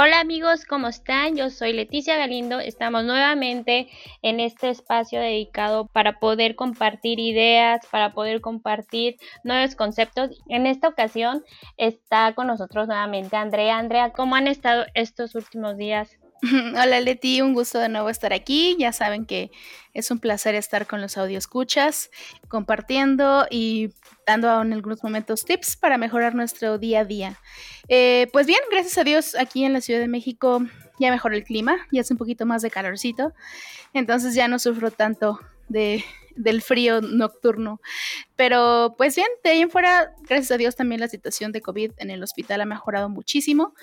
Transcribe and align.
Hola 0.00 0.20
amigos, 0.20 0.64
¿cómo 0.64 0.86
están? 0.86 1.34
Yo 1.34 1.50
soy 1.50 1.72
Leticia 1.72 2.16
Galindo. 2.16 2.60
Estamos 2.60 3.02
nuevamente 3.02 3.88
en 4.22 4.38
este 4.38 4.70
espacio 4.70 5.18
dedicado 5.18 5.88
para 5.88 6.20
poder 6.20 6.54
compartir 6.54 7.18
ideas, 7.18 7.84
para 7.90 8.12
poder 8.12 8.40
compartir 8.40 9.16
nuevos 9.42 9.74
conceptos. 9.74 10.40
En 10.48 10.68
esta 10.68 10.86
ocasión 10.86 11.42
está 11.78 12.32
con 12.36 12.46
nosotros 12.46 12.86
nuevamente 12.86 13.34
Andrea. 13.34 13.76
Andrea, 13.76 14.12
¿cómo 14.12 14.36
han 14.36 14.46
estado 14.46 14.86
estos 14.94 15.34
últimos 15.34 15.76
días? 15.76 16.16
Hola 16.82 17.00
Leti, 17.00 17.40
un 17.40 17.52
gusto 17.52 17.78
de 17.78 17.88
nuevo 17.88 18.10
estar 18.10 18.32
aquí. 18.32 18.76
Ya 18.78 18.92
saben 18.92 19.26
que 19.26 19.50
es 19.92 20.10
un 20.10 20.20
placer 20.20 20.54
estar 20.54 20.86
con 20.86 21.00
los 21.00 21.16
escuchas, 21.16 22.10
compartiendo 22.48 23.46
y 23.50 23.90
dando 24.26 24.62
en 24.62 24.72
algunos 24.72 25.02
momentos 25.02 25.44
tips 25.44 25.76
para 25.76 25.98
mejorar 25.98 26.34
nuestro 26.34 26.78
día 26.78 27.00
a 27.00 27.04
día. 27.04 27.40
Eh, 27.88 28.28
pues 28.32 28.46
bien, 28.46 28.60
gracias 28.70 28.98
a 28.98 29.04
Dios 29.04 29.34
aquí 29.34 29.64
en 29.64 29.72
la 29.72 29.80
Ciudad 29.80 30.00
de 30.00 30.08
México 30.08 30.60
ya 31.00 31.10
mejoró 31.10 31.34
el 31.36 31.44
clima, 31.44 31.76
ya 31.92 32.00
es 32.00 32.10
un 32.10 32.16
poquito 32.16 32.44
más 32.44 32.62
de 32.62 32.70
calorcito, 32.70 33.32
entonces 33.94 34.34
ya 34.34 34.48
no 34.48 34.58
sufro 34.58 34.90
tanto 34.90 35.38
de, 35.68 36.04
del 36.36 36.62
frío 36.62 37.00
nocturno. 37.00 37.80
Pero 38.36 38.94
pues 38.96 39.16
bien, 39.16 39.28
de 39.44 39.50
ahí 39.50 39.60
en 39.60 39.70
fuera, 39.70 40.12
gracias 40.28 40.52
a 40.52 40.56
Dios 40.56 40.76
también 40.76 41.00
la 41.00 41.08
situación 41.08 41.52
de 41.52 41.60
COVID 41.60 41.92
en 41.98 42.10
el 42.10 42.22
hospital 42.22 42.60
ha 42.60 42.66
mejorado 42.66 43.08
muchísimo 43.08 43.74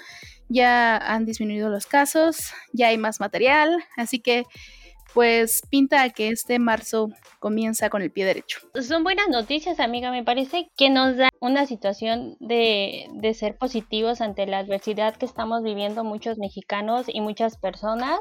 ya 0.47 0.97
han 0.97 1.25
disminuido 1.25 1.69
los 1.69 1.87
casos, 1.87 2.51
ya 2.71 2.87
hay 2.87 2.97
más 2.97 3.19
material, 3.19 3.83
así 3.97 4.19
que 4.19 4.45
pues 5.13 5.61
pinta 5.69 6.09
que 6.09 6.29
este 6.29 6.59
marzo 6.59 7.09
comienza 7.39 7.89
con 7.89 8.01
el 8.01 8.11
pie 8.11 8.25
derecho. 8.25 8.59
Son 8.81 9.03
buenas 9.03 9.27
noticias, 9.29 9.79
amiga. 9.79 10.11
Me 10.11 10.23
parece 10.23 10.69
que 10.75 10.89
nos 10.89 11.17
da 11.17 11.29
una 11.39 11.65
situación 11.65 12.35
de, 12.39 13.07
de, 13.13 13.33
ser 13.33 13.57
positivos 13.57 14.21
ante 14.21 14.45
la 14.45 14.59
adversidad 14.59 15.15
que 15.15 15.25
estamos 15.25 15.63
viviendo 15.63 16.03
muchos 16.03 16.37
mexicanos 16.37 17.05
y 17.07 17.21
muchas 17.21 17.57
personas. 17.57 18.19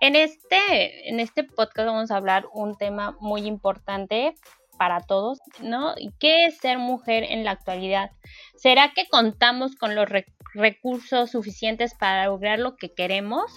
En 0.00 0.14
este, 0.14 1.08
en 1.08 1.20
este 1.20 1.44
podcast 1.44 1.86
vamos 1.86 2.10
a 2.10 2.16
hablar 2.16 2.46
un 2.52 2.76
tema 2.76 3.16
muy 3.20 3.46
importante 3.46 4.34
para 4.76 5.00
todos, 5.00 5.38
¿no? 5.60 5.94
¿Qué 6.18 6.46
es 6.46 6.58
ser 6.58 6.78
mujer 6.78 7.24
en 7.24 7.44
la 7.44 7.52
actualidad? 7.52 8.10
¿Será 8.56 8.92
que 8.94 9.06
contamos 9.08 9.76
con 9.76 9.94
los 9.94 10.08
recursos 10.54 11.30
suficientes 11.30 11.94
para 11.94 12.26
lograr 12.26 12.58
lo 12.58 12.76
que 12.76 12.92
queremos? 12.92 13.50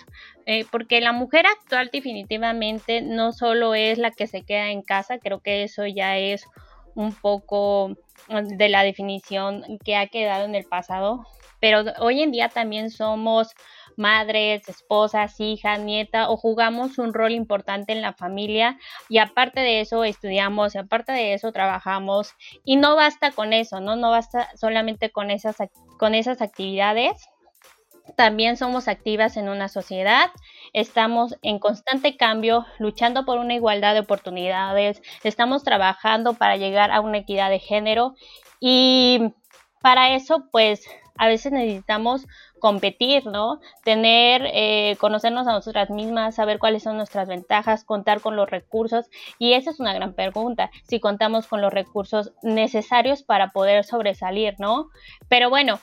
Eh, 0.45 0.65
porque 0.71 1.01
la 1.01 1.13
mujer 1.13 1.45
actual 1.45 1.89
definitivamente 1.91 3.01
no 3.01 3.33
solo 3.33 3.75
es 3.75 3.97
la 3.97 4.11
que 4.11 4.27
se 4.27 4.43
queda 4.43 4.69
en 4.69 4.81
casa, 4.81 5.19
creo 5.19 5.39
que 5.39 5.63
eso 5.63 5.85
ya 5.85 6.17
es 6.17 6.45
un 6.95 7.13
poco 7.13 7.95
de 8.27 8.69
la 8.69 8.83
definición 8.83 9.63
que 9.85 9.95
ha 9.95 10.07
quedado 10.07 10.45
en 10.45 10.55
el 10.55 10.65
pasado, 10.65 11.25
pero 11.59 11.83
hoy 11.99 12.21
en 12.21 12.31
día 12.31 12.49
también 12.49 12.89
somos 12.89 13.53
madres, 13.97 14.67
esposas, 14.69 15.39
hijas, 15.39 15.79
nieta 15.79 16.29
o 16.29 16.37
jugamos 16.37 16.97
un 16.97 17.13
rol 17.13 17.31
importante 17.31 17.93
en 17.93 18.01
la 18.01 18.13
familia 18.13 18.77
y 19.09 19.17
aparte 19.17 19.59
de 19.59 19.81
eso 19.81 20.03
estudiamos 20.03 20.75
y 20.75 20.77
aparte 20.77 21.11
de 21.11 21.33
eso 21.33 21.51
trabajamos 21.51 22.33
y 22.63 22.75
no 22.77 22.95
basta 22.95 23.31
con 23.31 23.53
eso, 23.53 23.79
¿no? 23.79 23.95
No 23.95 24.11
basta 24.11 24.49
solamente 24.55 25.09
con 25.11 25.31
esas, 25.31 25.57
con 25.97 26.15
esas 26.15 26.41
actividades. 26.41 27.27
También 28.15 28.55
somos 28.55 28.87
activas 28.87 29.35
en 29.35 29.49
una 29.49 29.67
sociedad, 29.67 30.31
estamos 30.71 31.35
en 31.41 31.59
constante 31.59 32.15
cambio, 32.15 32.65
luchando 32.79 33.25
por 33.25 33.37
una 33.37 33.55
igualdad 33.55 33.93
de 33.95 33.99
oportunidades, 33.99 35.01
estamos 35.23 35.63
trabajando 35.63 36.33
para 36.33 36.55
llegar 36.55 36.91
a 36.91 37.01
una 37.01 37.17
equidad 37.17 37.49
de 37.49 37.59
género 37.59 38.15
y 38.61 39.33
para 39.81 40.15
eso 40.15 40.47
pues 40.51 40.87
a 41.17 41.27
veces 41.27 41.51
necesitamos 41.51 42.27
competir, 42.59 43.25
¿no? 43.25 43.59
Tener, 43.83 44.43
eh, 44.53 44.95
conocernos 44.99 45.47
a 45.47 45.53
nosotras 45.53 45.89
mismas, 45.89 46.35
saber 46.35 46.59
cuáles 46.59 46.83
son 46.83 46.97
nuestras 46.97 47.27
ventajas, 47.27 47.83
contar 47.83 48.21
con 48.21 48.35
los 48.35 48.49
recursos. 48.49 49.05
Y 49.39 49.53
esa 49.53 49.71
es 49.71 49.79
una 49.79 49.93
gran 49.93 50.13
pregunta, 50.13 50.71
si 50.87 50.99
contamos 50.99 51.47
con 51.47 51.61
los 51.61 51.73
recursos 51.73 52.33
necesarios 52.43 53.23
para 53.23 53.51
poder 53.51 53.83
sobresalir, 53.83 54.55
¿no? 54.59 54.89
Pero 55.29 55.49
bueno, 55.49 55.79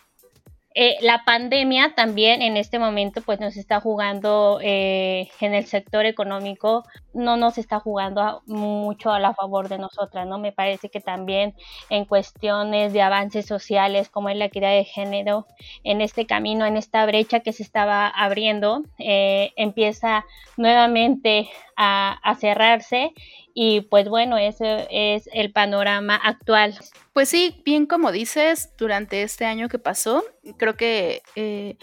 eh, 0.77 0.97
la 1.03 1.25
pandemia 1.25 1.95
también 1.95 2.43
en 2.43 2.57
este 2.57 2.81
momento 2.81 3.23
pues 3.23 3.39
nos 3.39 3.57
está 3.57 3.81
jugando 3.81 4.59
eh, 4.61 5.31
en 5.41 5.55
el 5.55 5.67
sector 5.67 6.05
económico, 6.05 6.85
no 7.13 7.37
nos 7.37 7.59
está 7.59 7.79
jugando 7.79 8.43
mucho 8.47 9.13
a 9.13 9.21
la 9.21 9.35
favor 9.35 9.69
de 9.69 9.79
nosotras, 9.79 10.27
¿no? 10.27 10.39
Me 10.39 10.51
parece 10.51 10.89
que 10.89 11.01
también 11.01 11.55
en 11.91 12.05
cuestiones 12.07 12.93
de 12.93 13.03
avances 13.03 13.47
sociales 13.47 14.09
como 14.09 14.31
es 14.31 14.37
la 14.37 14.47
equidad 14.47 14.73
de 14.73 14.85
género, 14.85 15.47
en 15.85 16.01
este 16.01 16.27
camino, 16.27 16.67
en 16.67 16.77
esta 16.77 17.07
brecha 17.07 17.39
que 17.39 17.53
se 17.53 17.63
estaba 17.63 18.09
abriendo, 18.09 18.83
eh, 18.99 19.53
empieza 19.55 20.25
nuevamente 20.57 21.49
a, 21.77 22.19
a 22.23 22.35
cerrarse 22.35 23.13
y 23.55 23.83
pues 23.83 24.09
bueno, 24.09 24.37
ese 24.37 24.89
es 24.91 25.29
el 25.33 25.53
panorama 25.53 26.17
actual. 26.17 26.77
Pues 27.13 27.29
sí, 27.29 27.63
bien 27.65 27.87
como 27.87 28.11
dices, 28.11 28.71
durante 28.77 29.23
este 29.23 29.45
año 29.45 29.69
que 29.69 29.79
pasó, 29.79 30.25
creo 30.59 30.75
que 30.77 31.23
eh, 31.37 31.77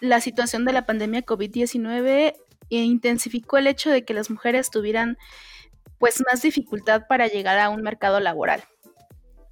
la 0.00 0.20
situación 0.20 0.64
de 0.64 0.72
la 0.72 0.86
pandemia 0.86 1.26
COVID-19 1.26 2.36
intensificó 2.68 3.58
el 3.58 3.66
hecho 3.66 3.90
de 3.90 4.04
que 4.04 4.14
las 4.14 4.30
mujeres 4.30 4.70
tuvieran 4.70 5.18
pues 5.98 6.22
más 6.30 6.42
dificultad 6.42 7.02
para 7.08 7.26
llegar 7.26 7.58
a 7.58 7.68
un 7.68 7.82
mercado 7.82 8.20
laboral 8.20 8.62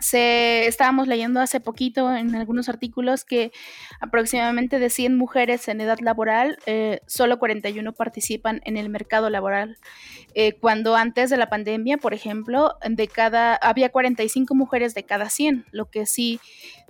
se 0.00 0.66
estábamos 0.66 1.08
leyendo 1.08 1.40
hace 1.40 1.60
poquito 1.60 2.14
en 2.14 2.34
algunos 2.34 2.68
artículos 2.68 3.24
que 3.24 3.52
aproximadamente 4.00 4.78
de 4.78 4.90
100 4.90 5.16
mujeres 5.16 5.66
en 5.68 5.80
edad 5.80 5.98
laboral, 6.00 6.58
eh, 6.66 7.00
solo 7.06 7.38
41 7.38 7.92
participan 7.92 8.60
en 8.64 8.76
el 8.76 8.88
mercado 8.88 9.30
laboral. 9.30 9.78
Eh, 10.34 10.52
cuando 10.54 10.94
antes 10.94 11.30
de 11.30 11.36
la 11.36 11.48
pandemia, 11.48 11.98
por 11.98 12.14
ejemplo, 12.14 12.76
de 12.88 13.08
cada 13.08 13.56
había 13.56 13.90
45 13.90 14.54
mujeres 14.54 14.94
de 14.94 15.04
cada 15.04 15.30
100, 15.30 15.66
lo 15.72 15.90
que 15.90 16.06
sí 16.06 16.40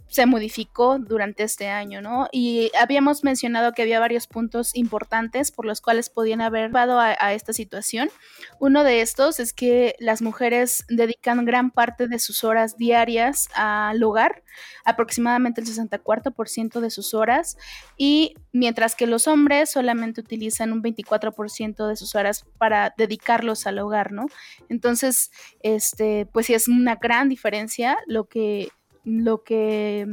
se 0.09 0.27
modificó 0.27 0.99
durante 0.99 1.43
este 1.43 1.69
año, 1.69 2.01
¿no? 2.01 2.29
Y 2.33 2.71
habíamos 2.81 3.25
mencionado 3.25 3.73
que 3.73 3.83
había 3.83 4.01
varios 4.01 4.27
puntos 4.27 4.75
importantes 4.75 5.53
por 5.53 5.67
los 5.67 5.81
cuales 5.81 6.09
podían 6.09 6.41
haber 6.41 6.69
llevado 6.69 6.99
a, 6.99 7.33
esta 7.33 7.53
situación. 7.53 8.11
Uno 8.59 8.85
de 8.85 9.03
estos 9.03 9.39
es 9.39 9.53
que 9.53 9.95
las 9.99 10.23
mujeres 10.23 10.85
dedican 10.89 11.45
gran 11.45 11.71
parte 11.71 12.09
de 12.09 12.19
sus 12.19 12.43
horas 12.43 12.77
diarias 12.79 13.49
al 13.55 14.03
hogar, 14.03 14.43
aproximadamente 14.85 15.61
el 15.61 15.67
64% 15.67 16.81
de 16.81 16.91
sus 16.91 17.13
horas, 17.13 17.59
y 17.97 18.35
mientras 18.53 18.95
que 18.95 19.07
los 19.07 19.29
hombres 19.29 19.71
solamente 19.71 20.21
utilizan 20.21 20.73
un 20.73 20.83
24% 20.83 21.87
de 21.87 21.97
sus 21.97 22.15
horas 22.15 22.47
para 22.57 22.95
dedicarlos 22.97 23.67
al 23.67 23.79
hogar, 23.79 24.13
¿no? 24.13 24.27
Entonces, 24.71 25.31
este, 25.63 26.27
pues 26.33 26.47
sí 26.47 26.55
es 26.55 26.67
una 26.67 26.97
gran 26.97 27.29
diferencia 27.29 27.99
lo 28.07 28.25
que 28.25 28.71
lo 29.09 29.43
que 29.43 30.07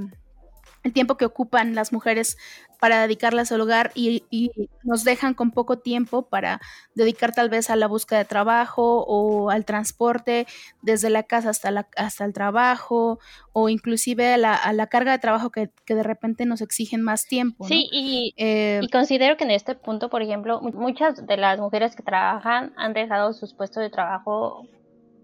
el 0.83 0.93
tiempo 0.93 1.17
que 1.17 1.25
ocupan 1.25 1.73
las 1.73 1.91
mujeres 1.91 2.37
para 2.79 3.01
dedicarlas 3.01 3.51
al 3.51 3.61
hogar 3.61 3.91
y, 3.95 4.23
nos 4.83 5.03
dejan 5.03 5.33
con 5.33 5.49
poco 5.49 5.79
tiempo 5.79 6.29
para 6.29 6.61
dedicar 6.93 7.33
tal 7.33 7.49
vez 7.49 7.71
a 7.71 7.75
la 7.75 7.87
búsqueda 7.87 8.19
de 8.19 8.25
trabajo 8.25 9.03
o 9.07 9.49
al 9.49 9.65
transporte 9.65 10.45
desde 10.83 11.09
la 11.09 11.23
casa 11.23 11.49
hasta, 11.49 11.71
la, 11.71 11.87
hasta 11.97 12.23
el 12.25 12.33
trabajo 12.33 13.19
o 13.53 13.69
inclusive 13.69 14.35
a 14.35 14.37
la, 14.37 14.87
carga 14.87 15.13
de 15.13 15.17
trabajo 15.17 15.49
que, 15.49 15.71
de 15.87 16.03
repente 16.03 16.45
nos 16.45 16.61
exigen 16.61 17.01
más 17.01 17.25
tiempo. 17.25 17.65
Sí, 17.65 17.89
y, 17.91 18.35
eh, 18.37 18.81
y 18.83 18.89
considero 18.89 19.37
que 19.37 19.45
en 19.45 19.51
este 19.51 19.73
punto, 19.73 20.11
por 20.11 20.21
ejemplo, 20.21 20.61
muchas 20.61 21.25
de 21.25 21.37
las 21.37 21.59
mujeres 21.59 21.95
que 21.95 22.03
trabajan 22.03 22.73
han 22.77 22.93
dejado 22.93 23.33
sus 23.33 23.55
puestos 23.55 23.81
de 23.81 23.89
trabajo 23.89 24.67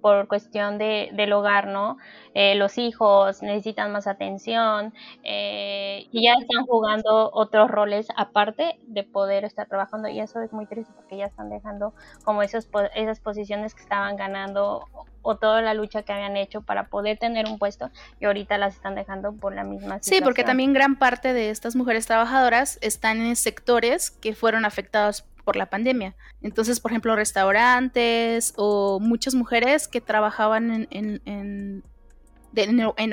por 0.01 0.27
cuestión 0.27 0.77
de, 0.77 1.09
del 1.13 1.31
hogar, 1.33 1.68
¿no? 1.68 1.98
Eh, 2.33 2.56
los 2.56 2.77
hijos 2.77 3.42
necesitan 3.42 3.92
más 3.92 4.07
atención 4.07 4.94
eh, 5.24 6.07
y 6.12 6.25
ya 6.25 6.33
están 6.33 6.65
jugando 6.65 7.30
otros 7.33 7.69
roles 7.69 8.07
aparte 8.15 8.80
de 8.88 9.03
poder 9.03 9.44
estar 9.44 9.68
trabajando 9.68 10.07
y 10.07 10.19
eso 10.19 10.42
es 10.42 10.53
muy 10.53 10.65
triste 10.65 10.92
porque 10.95 11.18
ya 11.18 11.25
están 11.25 11.50
dejando 11.50 11.94
como 12.24 12.42
esos, 12.42 12.68
esas 12.95 13.19
posiciones 13.19 13.75
que 13.75 13.81
estaban 13.81 14.15
ganando 14.15 14.88
o 15.24 15.38
toda 15.38 15.62
la 15.62 15.74
lucha 15.74 16.03
que 16.03 16.13
habían 16.13 16.38
hecho 16.38 16.62
para 16.62 16.88
poder 16.88 17.18
tener 17.18 17.45
un 17.48 17.59
puesto 17.59 17.92
y 18.19 18.25
ahorita 18.25 18.57
las 18.57 18.75
están 18.75 18.95
dejando 18.95 19.33
por 19.33 19.53
la 19.53 19.63
misma 19.63 19.95
situación. 19.95 20.18
Sí, 20.18 20.24
porque 20.24 20.44
también 20.44 20.74
gran 20.74 20.95
parte 20.95 21.33
de 21.33 21.50
estas 21.50 21.75
mujeres 21.75 22.07
trabajadoras 22.07 22.80
están 22.81 23.21
en 23.21 23.36
sectores 23.36 24.12
que 24.12 24.33
fueron 24.33 24.65
afectados 24.65 25.24
por 25.42 25.56
la 25.56 25.68
pandemia. 25.68 26.16
Entonces, 26.42 26.80
por 26.80 26.92
ejemplo, 26.92 27.16
restaurantes 27.16 28.54
o 28.58 29.00
muchas 29.00 29.36
mujeres 29.36 29.88
que 29.88 30.02
trabajaban 30.02 30.88
en, 30.90 31.22
en 31.26 31.84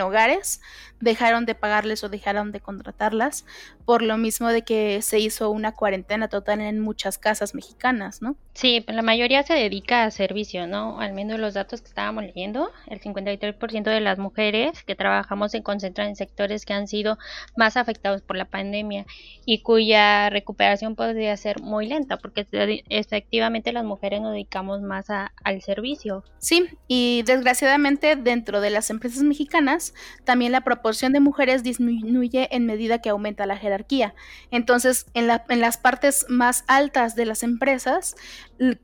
hogares 0.00 0.60
dejaron 1.00 1.46
de 1.46 1.54
pagarles 1.54 2.02
o 2.04 2.08
dejaron 2.08 2.52
de 2.52 2.60
contratarlas 2.60 3.44
por 3.84 4.02
lo 4.02 4.18
mismo 4.18 4.48
de 4.48 4.62
que 4.62 5.00
se 5.00 5.18
hizo 5.18 5.50
una 5.50 5.72
cuarentena 5.72 6.28
total 6.28 6.60
en 6.60 6.80
muchas 6.80 7.16
casas 7.18 7.54
mexicanas, 7.54 8.20
¿no? 8.20 8.36
Sí, 8.52 8.84
la 8.88 9.02
mayoría 9.02 9.44
se 9.44 9.54
dedica 9.54 10.04
a 10.04 10.10
servicio, 10.10 10.66
¿no? 10.66 11.00
Al 11.00 11.12
menos 11.12 11.38
los 11.38 11.54
datos 11.54 11.80
que 11.80 11.88
estábamos 11.88 12.24
leyendo, 12.24 12.70
el 12.88 13.00
53% 13.00 13.84
de 13.84 14.00
las 14.00 14.18
mujeres 14.18 14.82
que 14.82 14.96
trabajamos 14.96 15.52
se 15.52 15.62
concentran 15.62 16.08
en 16.08 16.16
sectores 16.16 16.66
que 16.66 16.74
han 16.74 16.88
sido 16.88 17.18
más 17.56 17.76
afectados 17.76 18.20
por 18.22 18.36
la 18.36 18.44
pandemia 18.44 19.06
y 19.46 19.62
cuya 19.62 20.28
recuperación 20.28 20.96
podría 20.96 21.36
ser 21.36 21.62
muy 21.62 21.86
lenta 21.86 22.18
porque 22.18 22.46
efectivamente 22.88 23.72
las 23.72 23.84
mujeres 23.84 24.20
nos 24.20 24.32
dedicamos 24.32 24.82
más 24.82 25.06
al 25.08 25.62
servicio. 25.62 26.24
Sí, 26.38 26.68
y 26.88 27.22
desgraciadamente 27.22 28.16
dentro 28.16 28.60
de 28.60 28.70
las 28.70 28.90
empresas 28.90 29.22
mexicanas 29.28 29.94
también 30.24 30.52
la 30.52 30.62
proporción 30.62 31.12
de 31.12 31.20
mujeres 31.20 31.62
disminuye 31.62 32.48
en 32.54 32.66
medida 32.66 33.00
que 33.00 33.10
aumenta 33.10 33.46
la 33.46 33.56
jerarquía. 33.56 34.14
Entonces, 34.50 35.06
en, 35.14 35.26
las 35.26 35.76
partes 35.76 36.26
más 36.28 36.64
altas 36.66 37.14
de 37.14 37.26
las 37.26 37.42
empresas, 37.42 38.16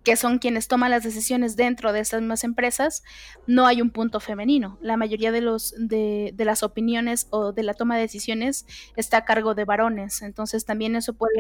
que 0.03 0.17
son 0.17 0.39
quienes 0.39 0.69
toman 0.69 0.91
las 0.91 1.03
decisiones 1.03 1.57
dentro 1.57 1.93
de 1.93 2.01
esas 2.01 2.21
mismas 2.21 2.45
empresas, 2.45 3.03
no 3.47 3.67
hay 3.67 3.83
un 3.83 3.91
punto 3.91 4.21
femenino. 4.21 4.79
La 4.81 4.97
mayoría 4.97 5.33
de, 5.33 5.41
los, 5.41 5.75
de, 5.77 6.33
las 6.39 6.63
opiniones 6.63 7.27
o 7.31 7.53
de 7.53 7.63
la 7.63 7.75
toma 7.75 7.97
de 7.97 8.03
decisiones 8.03 8.67
está 8.97 9.19
a 9.19 9.25
cargo 9.25 9.55
de 9.55 9.65
varones. 9.65 10.23
Entonces, 10.23 10.65
también 10.65 10.97
eso 10.97 11.15
puede, 11.15 11.35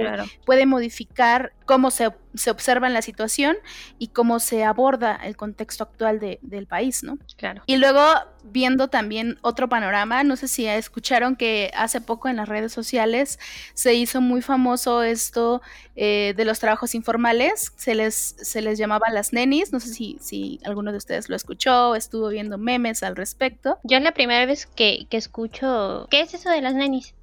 puede 0.44 0.66
modificar 0.66 1.52
cómo 1.64 1.90
se, 1.90 2.10
se, 2.34 2.50
observa 2.50 2.88
la 2.88 3.02
situación 3.02 3.56
y 3.98 4.08
cómo 4.08 4.40
se 4.40 4.64
aborda 4.64 5.16
el 5.24 5.36
contexto 5.36 5.84
actual 5.84 6.20
del 6.20 6.66
país, 6.66 7.02
¿no? 7.02 7.18
Claro. 7.36 7.62
Y 7.66 7.76
luego, 7.76 8.02
viendo 8.44 8.88
también 8.88 9.38
otro 9.42 9.68
panorama, 9.68 10.24
no 10.24 10.36
sé 10.36 10.48
si 10.48 10.66
escucharon 10.66 11.36
que 11.36 11.70
hace 11.76 12.00
poco 12.00 12.28
en 12.28 12.36
las 12.36 12.48
redes 12.48 12.72
sociales 12.72 13.38
se 13.74 13.94
hizo 13.94 14.20
muy 14.20 14.42
famoso 14.42 15.02
esto 15.02 15.62
eh, 15.96 16.34
de 16.36 16.44
los 16.44 16.58
trabajos 16.58 16.94
informales, 16.94 17.72
se 17.76 17.94
les, 17.94 18.23
se 18.24 18.62
les 18.62 18.78
llamaba 18.78 19.10
las 19.10 19.32
nenis, 19.32 19.72
no 19.72 19.80
sé 19.80 19.88
si, 19.88 20.18
si 20.20 20.60
alguno 20.64 20.92
de 20.92 20.98
ustedes 20.98 21.28
lo 21.28 21.36
escuchó, 21.36 21.94
estuvo 21.94 22.28
viendo 22.28 22.58
memes 22.58 23.02
al 23.02 23.16
respecto. 23.16 23.78
Yo 23.84 23.98
es 23.98 24.02
la 24.02 24.12
primera 24.12 24.46
vez 24.46 24.66
que, 24.66 25.06
que 25.10 25.16
escucho, 25.16 26.06
¿qué 26.10 26.20
es 26.20 26.34
eso 26.34 26.50
de 26.50 26.62
las 26.62 26.74
nenis? 26.74 27.14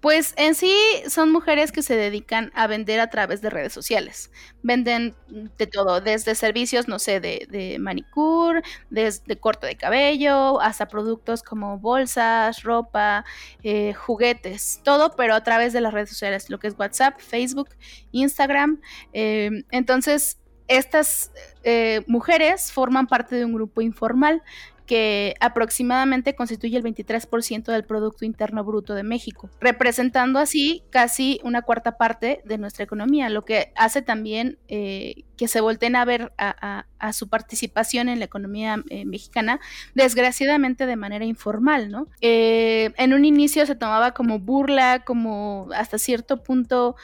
Pues 0.00 0.34
en 0.36 0.54
sí 0.54 0.72
son 1.08 1.32
mujeres 1.32 1.72
que 1.72 1.82
se 1.82 1.96
dedican 1.96 2.52
a 2.54 2.66
vender 2.66 3.00
a 3.00 3.10
través 3.10 3.40
de 3.42 3.50
redes 3.50 3.72
sociales. 3.72 4.30
Venden 4.62 5.14
de 5.28 5.66
todo, 5.66 6.00
desde 6.00 6.34
servicios, 6.34 6.88
no 6.88 6.98
sé, 6.98 7.20
de, 7.20 7.46
de 7.50 7.78
manicure, 7.78 8.62
desde 8.90 9.36
corte 9.38 9.66
de 9.66 9.76
cabello, 9.76 10.60
hasta 10.60 10.88
productos 10.88 11.42
como 11.42 11.78
bolsas, 11.78 12.62
ropa, 12.62 13.24
eh, 13.62 13.94
juguetes, 13.94 14.80
todo, 14.84 15.10
pero 15.16 15.34
a 15.34 15.42
través 15.42 15.72
de 15.72 15.80
las 15.80 15.92
redes 15.92 16.10
sociales, 16.10 16.50
lo 16.50 16.58
que 16.58 16.68
es 16.68 16.74
WhatsApp, 16.78 17.18
Facebook, 17.18 17.70
Instagram. 18.12 18.80
Eh, 19.12 19.50
entonces, 19.70 20.38
estas 20.68 21.30
eh, 21.62 22.02
mujeres 22.06 22.72
forman 22.72 23.06
parte 23.06 23.36
de 23.36 23.44
un 23.44 23.52
grupo 23.52 23.80
informal 23.80 24.42
que 24.86 25.34
aproximadamente 25.40 26.36
constituye 26.36 26.76
el 26.76 26.84
23% 26.84 27.64
del 27.64 27.84
Producto 27.84 28.24
Interno 28.24 28.62
Bruto 28.62 28.94
de 28.94 29.02
México, 29.02 29.50
representando 29.60 30.38
así 30.38 30.84
casi 30.90 31.40
una 31.42 31.62
cuarta 31.62 31.98
parte 31.98 32.40
de 32.44 32.56
nuestra 32.56 32.84
economía, 32.84 33.28
lo 33.28 33.44
que 33.44 33.72
hace 33.74 34.00
también 34.00 34.58
eh, 34.68 35.24
que 35.36 35.48
se 35.48 35.60
volteen 35.60 35.96
a 35.96 36.04
ver 36.04 36.32
a, 36.38 36.84
su 37.12 37.28
participación 37.28 38.08
en 38.08 38.20
la 38.20 38.24
economía 38.26 38.82
eh, 38.88 39.04
mexicana, 39.04 39.58
desgraciadamente 39.94 40.86
de 40.86 40.96
manera 40.96 41.24
informal, 41.24 41.90
¿no? 41.90 42.08
En 42.20 43.12
un 43.12 43.24
inicio 43.24 43.66
se 43.66 43.74
tomaba 43.74 44.12
como 44.12 44.38
burla, 44.38 45.04
como 45.04 45.68
hasta 45.74 45.98
cierto 45.98 46.42
punto 46.44 46.94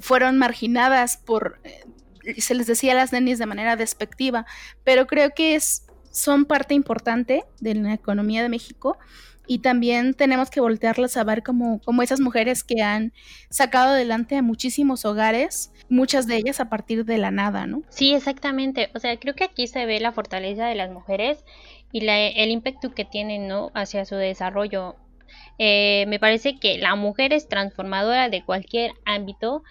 fueron 0.00 0.36
marginadas 0.36 1.16
por 1.16 1.60
se 2.38 2.54
les 2.54 2.66
decía 2.66 2.92
a 2.92 2.96
las 2.96 3.12
nenis 3.12 3.38
de 3.38 3.46
manera 3.46 3.76
despectiva, 3.76 4.46
pero 4.84 5.06
creo 5.06 5.30
que 5.34 5.54
es 5.54 5.84
son 6.10 6.46
parte 6.46 6.74
importante 6.74 7.44
de 7.60 7.74
la 7.74 7.94
economía 7.94 8.42
de 8.42 8.48
México 8.48 8.98
y 9.46 9.60
también 9.60 10.14
tenemos 10.14 10.50
que 10.50 10.60
voltearlas 10.60 11.16
a 11.16 11.24
ver 11.24 11.42
como, 11.42 11.80
como 11.80 12.02
esas 12.02 12.20
mujeres 12.20 12.62
que 12.62 12.82
han 12.82 13.12
sacado 13.48 13.92
adelante 13.92 14.36
a 14.36 14.42
muchísimos 14.42 15.06
hogares, 15.06 15.72
muchas 15.88 16.26
de 16.26 16.36
ellas 16.36 16.60
a 16.60 16.68
partir 16.68 17.06
de 17.06 17.16
la 17.16 17.30
nada, 17.30 17.66
¿no? 17.66 17.82
Sí, 17.88 18.12
exactamente. 18.12 18.90
O 18.94 18.98
sea, 18.98 19.18
creo 19.18 19.34
que 19.34 19.44
aquí 19.44 19.66
se 19.66 19.86
ve 19.86 20.00
la 20.00 20.12
fortaleza 20.12 20.66
de 20.66 20.74
las 20.74 20.90
mujeres 20.90 21.44
y 21.92 22.06
el 22.06 22.50
impacto 22.50 22.92
que 22.94 23.06
tienen, 23.06 23.48
¿no? 23.48 23.70
Hacia 23.74 24.04
su 24.04 24.16
desarrollo. 24.16 24.96
Eh, 25.58 26.04
me 26.08 26.20
parece 26.20 26.58
que 26.58 26.76
la 26.76 26.94
mujer 26.94 27.32
es 27.32 27.48
transformadora 27.48 28.28
de 28.28 28.44
cualquier 28.44 28.92
ámbito 29.06 29.62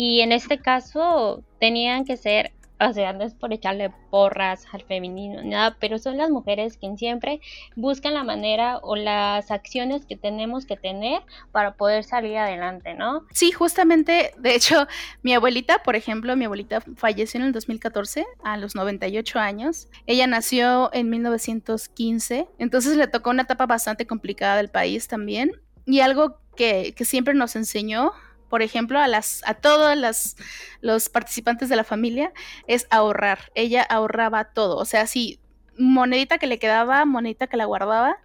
y 0.00 0.20
en 0.20 0.30
este 0.30 0.58
caso 0.58 1.42
tenían 1.58 2.04
que 2.04 2.16
ser 2.16 2.52
o 2.80 2.92
sea, 2.92 3.12
no 3.12 3.24
es 3.24 3.34
por 3.34 3.52
echarle 3.52 3.92
porras 4.08 4.64
al 4.70 4.84
femenino, 4.84 5.42
nada, 5.42 5.76
pero 5.80 5.98
son 5.98 6.16
las 6.16 6.30
mujeres 6.30 6.76
quien 6.76 6.96
siempre 6.96 7.40
buscan 7.74 8.14
la 8.14 8.22
manera 8.22 8.78
o 8.84 8.94
las 8.94 9.50
acciones 9.50 10.06
que 10.06 10.14
tenemos 10.14 10.64
que 10.64 10.76
tener 10.76 11.22
para 11.50 11.74
poder 11.74 12.04
salir 12.04 12.36
adelante, 12.36 12.94
¿no? 12.94 13.26
Sí, 13.32 13.50
justamente, 13.50 14.30
de 14.38 14.54
hecho, 14.54 14.86
mi 15.24 15.34
abuelita, 15.34 15.82
por 15.82 15.96
ejemplo, 15.96 16.36
mi 16.36 16.44
abuelita 16.44 16.80
falleció 16.94 17.40
en 17.40 17.46
el 17.46 17.52
2014 17.52 18.24
a 18.44 18.56
los 18.58 18.76
98 18.76 19.40
años. 19.40 19.88
Ella 20.06 20.28
nació 20.28 20.90
en 20.92 21.10
1915, 21.10 22.46
entonces 22.60 22.96
le 22.96 23.08
tocó 23.08 23.30
una 23.30 23.42
etapa 23.42 23.66
bastante 23.66 24.06
complicada 24.06 24.58
del 24.58 24.68
país 24.68 25.08
también. 25.08 25.60
Y 25.84 25.98
algo 25.98 26.38
que, 26.54 26.94
que 26.96 27.04
siempre 27.04 27.34
nos 27.34 27.56
enseñó 27.56 28.12
por 28.48 28.62
ejemplo, 28.62 28.98
a 28.98 29.08
las 29.08 29.42
a 29.46 29.54
todos 29.54 29.96
las, 29.96 30.36
los 30.80 31.08
participantes 31.08 31.68
de 31.68 31.76
la 31.76 31.84
familia 31.84 32.32
es 32.66 32.86
ahorrar. 32.90 33.52
Ella 33.54 33.82
ahorraba 33.82 34.52
todo, 34.52 34.76
o 34.76 34.84
sea, 34.84 35.06
si 35.06 35.40
monedita 35.78 36.38
que 36.38 36.46
le 36.46 36.58
quedaba, 36.58 37.04
monedita 37.04 37.46
que 37.46 37.56
la 37.56 37.64
guardaba. 37.64 38.18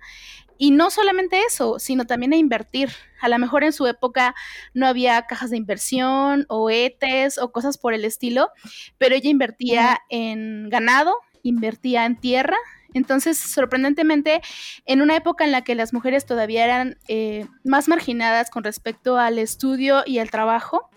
Y 0.57 0.71
no 0.71 0.91
solamente 0.91 1.41
eso, 1.41 1.79
sino 1.79 2.05
también 2.05 2.31
a 2.33 2.37
invertir. 2.37 2.89
A 3.21 3.27
lo 3.27 3.37
mejor 3.39 3.63
en 3.63 3.73
su 3.73 3.87
época 3.87 4.35
no 4.73 4.87
había 4.87 5.23
cajas 5.23 5.49
de 5.49 5.57
inversión 5.57 6.45
o 6.47 6.69
ETES 6.69 7.37
o 7.39 7.51
cosas 7.51 7.77
por 7.77 7.93
el 7.93 8.05
estilo, 8.05 8.49
pero 8.97 9.15
ella 9.15 9.29
invertía 9.29 10.01
en 10.09 10.69
ganado, 10.69 11.15
invertía 11.41 12.05
en 12.05 12.19
tierra, 12.19 12.57
entonces, 12.93 13.37
sorprendentemente, 13.37 14.41
en 14.85 15.01
una 15.01 15.15
época 15.15 15.43
en 15.43 15.51
la 15.51 15.63
que 15.63 15.75
las 15.75 15.93
mujeres 15.93 16.25
todavía 16.25 16.63
eran 16.63 16.97
eh, 17.07 17.45
más 17.63 17.87
marginadas 17.87 18.49
con 18.49 18.63
respecto 18.63 19.17
al 19.17 19.39
estudio 19.39 20.03
y 20.05 20.19
al 20.19 20.31
trabajo, 20.31 20.89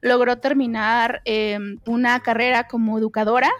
logró 0.00 0.38
terminar 0.38 1.22
eh, 1.24 1.58
una 1.86 2.20
carrera 2.20 2.68
como 2.68 2.98
educadora 2.98 3.50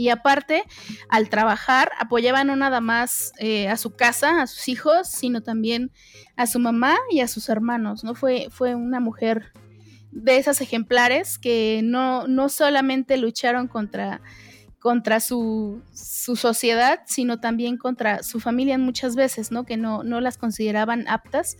y 0.00 0.08
aparte, 0.08 0.64
al 1.10 1.28
trabajar, 1.28 1.92
apoyaba 1.98 2.42
no 2.42 2.56
nada 2.56 2.80
más 2.80 3.34
eh, 3.38 3.68
a 3.68 3.76
su 3.76 3.96
casa, 3.96 4.40
a 4.40 4.46
sus 4.46 4.66
hijos, 4.68 5.08
sino 5.08 5.42
también 5.42 5.90
a 6.36 6.46
su 6.46 6.58
mamá 6.58 6.96
y 7.10 7.20
a 7.20 7.28
sus 7.28 7.50
hermanos, 7.50 8.02
¿no? 8.02 8.14
Fue, 8.14 8.48
fue 8.50 8.74
una 8.74 8.98
mujer 8.98 9.52
de 10.10 10.38
esas 10.38 10.62
ejemplares 10.62 11.38
que 11.38 11.82
no, 11.84 12.26
no 12.26 12.48
solamente 12.48 13.18
lucharon 13.18 13.68
contra 13.68 14.22
contra 14.80 15.20
su, 15.20 15.82
su, 15.92 16.36
sociedad, 16.36 17.00
sino 17.06 17.38
también 17.38 17.76
contra 17.76 18.22
su 18.22 18.40
familia 18.40 18.78
muchas 18.78 19.14
veces, 19.14 19.52
¿no? 19.52 19.64
Que 19.64 19.76
no, 19.76 20.02
no 20.02 20.20
las 20.20 20.38
consideraban 20.38 21.06
aptas. 21.06 21.58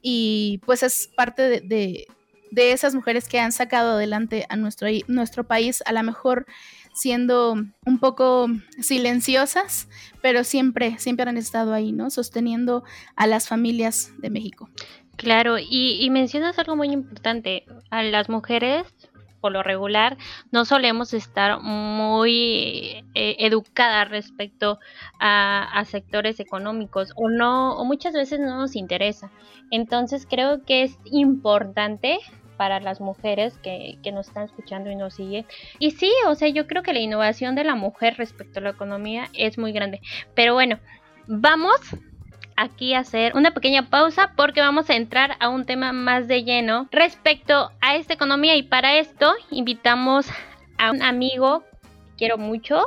Y 0.00 0.60
pues 0.64 0.82
es 0.84 1.08
parte 1.08 1.42
de, 1.60 2.06
de, 2.50 2.72
esas 2.72 2.94
mujeres 2.94 3.28
que 3.28 3.40
han 3.40 3.52
sacado 3.52 3.92
adelante 3.92 4.46
a 4.48 4.56
nuestro, 4.56 4.88
nuestro 5.08 5.44
país, 5.44 5.82
a 5.84 5.92
lo 5.92 6.02
mejor 6.04 6.46
siendo 6.94 7.56
un 7.84 7.98
poco 7.98 8.46
silenciosas, 8.80 9.88
pero 10.22 10.44
siempre, 10.44 10.98
siempre 10.98 11.28
han 11.28 11.36
estado 11.36 11.74
ahí, 11.74 11.92
¿no? 11.92 12.08
Sosteniendo 12.10 12.84
a 13.16 13.26
las 13.26 13.48
familias 13.48 14.12
de 14.18 14.30
México. 14.30 14.70
Claro, 15.16 15.58
y, 15.58 15.98
y 16.00 16.08
mencionas 16.08 16.58
algo 16.58 16.76
muy 16.76 16.88
importante, 16.88 17.64
a 17.90 18.02
las 18.02 18.28
mujeres 18.28 18.84
por 19.40 19.52
lo 19.52 19.62
regular 19.62 20.16
no 20.50 20.64
solemos 20.64 21.14
estar 21.14 21.60
muy 21.60 23.04
eh, 23.14 23.36
educadas 23.38 24.08
respecto 24.08 24.78
a, 25.18 25.84
sectores 25.86 26.38
económicos 26.40 27.12
o 27.16 27.28
no 27.28 27.74
o 27.76 27.84
muchas 27.84 28.12
veces 28.12 28.38
no 28.38 28.58
nos 28.58 28.76
interesa 28.76 29.30
entonces 29.70 30.26
creo 30.28 30.64
que 30.64 30.82
es 30.82 30.98
importante 31.04 32.18
para 32.56 32.78
las 32.78 33.00
mujeres 33.00 33.56
que, 33.62 33.98
que 34.02 34.12
nos 34.12 34.28
están 34.28 34.44
escuchando 34.44 34.90
y 34.90 34.94
nos 34.94 35.14
siguen. 35.14 35.46
Y 35.78 35.92
sí, 35.92 36.12
o 36.26 36.34
sea, 36.34 36.48
yo 36.48 36.66
creo 36.66 36.82
que 36.82 36.92
la 36.92 36.98
innovación 36.98 37.54
de 37.54 37.64
la 37.64 37.74
mujer 37.74 38.16
respecto 38.18 38.58
a 38.58 38.62
la 38.62 38.68
economía 38.68 39.30
es 39.32 39.56
muy 39.56 39.72
grande. 39.72 40.02
Pero 40.34 40.52
bueno, 40.52 40.78
vamos 41.26 41.80
aquí 42.60 42.94
hacer 42.94 43.34
una 43.34 43.52
pequeña 43.52 43.88
pausa 43.88 44.32
porque 44.36 44.60
vamos 44.60 44.90
a 44.90 44.96
entrar 44.96 45.36
a 45.40 45.48
un 45.48 45.64
tema 45.64 45.92
más 45.92 46.28
de 46.28 46.44
lleno 46.44 46.88
respecto 46.92 47.70
a 47.80 47.96
esta 47.96 48.14
economía 48.14 48.54
y 48.56 48.62
para 48.62 48.98
esto 48.98 49.32
invitamos 49.50 50.26
a 50.78 50.90
un 50.90 51.02
amigo 51.02 51.64
quiero 52.20 52.36
mucho. 52.36 52.86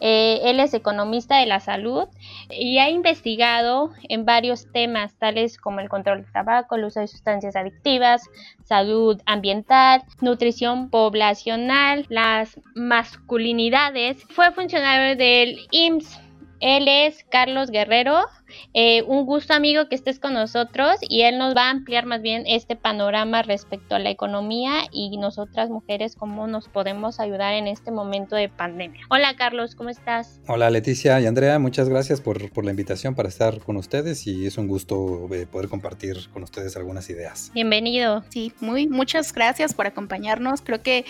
Eh, 0.00 0.40
él 0.44 0.60
es 0.60 0.74
economista 0.74 1.38
de 1.38 1.46
la 1.46 1.58
salud 1.58 2.06
y 2.50 2.76
ha 2.78 2.90
investigado 2.90 3.92
en 4.10 4.26
varios 4.26 4.70
temas 4.70 5.14
tales 5.18 5.56
como 5.56 5.80
el 5.80 5.88
control 5.88 6.22
del 6.22 6.32
tabaco, 6.32 6.76
el 6.76 6.84
uso 6.84 7.00
de 7.00 7.06
sustancias 7.06 7.56
adictivas, 7.56 8.28
salud 8.64 9.18
ambiental, 9.24 10.02
nutrición 10.20 10.90
poblacional, 10.90 12.04
las 12.10 12.60
masculinidades. 12.74 14.22
Fue 14.28 14.52
funcionario 14.52 15.16
del 15.16 15.66
IMSS. 15.70 16.23
Él 16.64 16.88
es 16.88 17.26
Carlos 17.28 17.70
Guerrero 17.70 18.24
eh, 18.72 19.02
un 19.02 19.24
gusto 19.26 19.54
amigo 19.54 19.88
que 19.88 19.94
estés 19.94 20.18
con 20.18 20.34
nosotros 20.34 20.96
y 21.08 21.22
él 21.22 21.38
nos 21.38 21.54
va 21.54 21.66
a 21.66 21.70
ampliar 21.70 22.06
más 22.06 22.22
bien 22.22 22.44
este 22.46 22.76
panorama 22.76 23.42
respecto 23.42 23.94
a 23.94 23.98
la 23.98 24.10
economía 24.10 24.84
y 24.90 25.16
nosotras 25.16 25.70
mujeres 25.70 26.16
cómo 26.16 26.46
nos 26.46 26.68
podemos 26.68 27.20
ayudar 27.20 27.54
en 27.54 27.66
este 27.66 27.90
momento 27.90 28.36
de 28.36 28.48
pandemia. 28.48 29.02
Hola 29.10 29.34
Carlos, 29.36 29.74
¿cómo 29.74 29.90
estás? 29.90 30.40
Hola 30.46 30.70
Leticia 30.70 31.20
y 31.20 31.26
Andrea, 31.26 31.58
muchas 31.58 31.88
gracias 31.88 32.20
por, 32.20 32.50
por 32.50 32.64
la 32.64 32.70
invitación 32.70 33.14
para 33.14 33.28
estar 33.28 33.58
con 33.60 33.76
ustedes 33.76 34.26
y 34.26 34.46
es 34.46 34.58
un 34.58 34.66
gusto 34.66 35.28
eh, 35.32 35.46
poder 35.46 35.68
compartir 35.68 36.16
con 36.32 36.42
ustedes 36.42 36.76
algunas 36.76 37.08
ideas. 37.10 37.50
Bienvenido. 37.54 38.24
Sí, 38.30 38.52
muy 38.60 38.86
muchas 38.86 39.32
gracias 39.32 39.74
por 39.74 39.86
acompañarnos. 39.86 40.62
Creo 40.62 40.82
que 40.82 41.04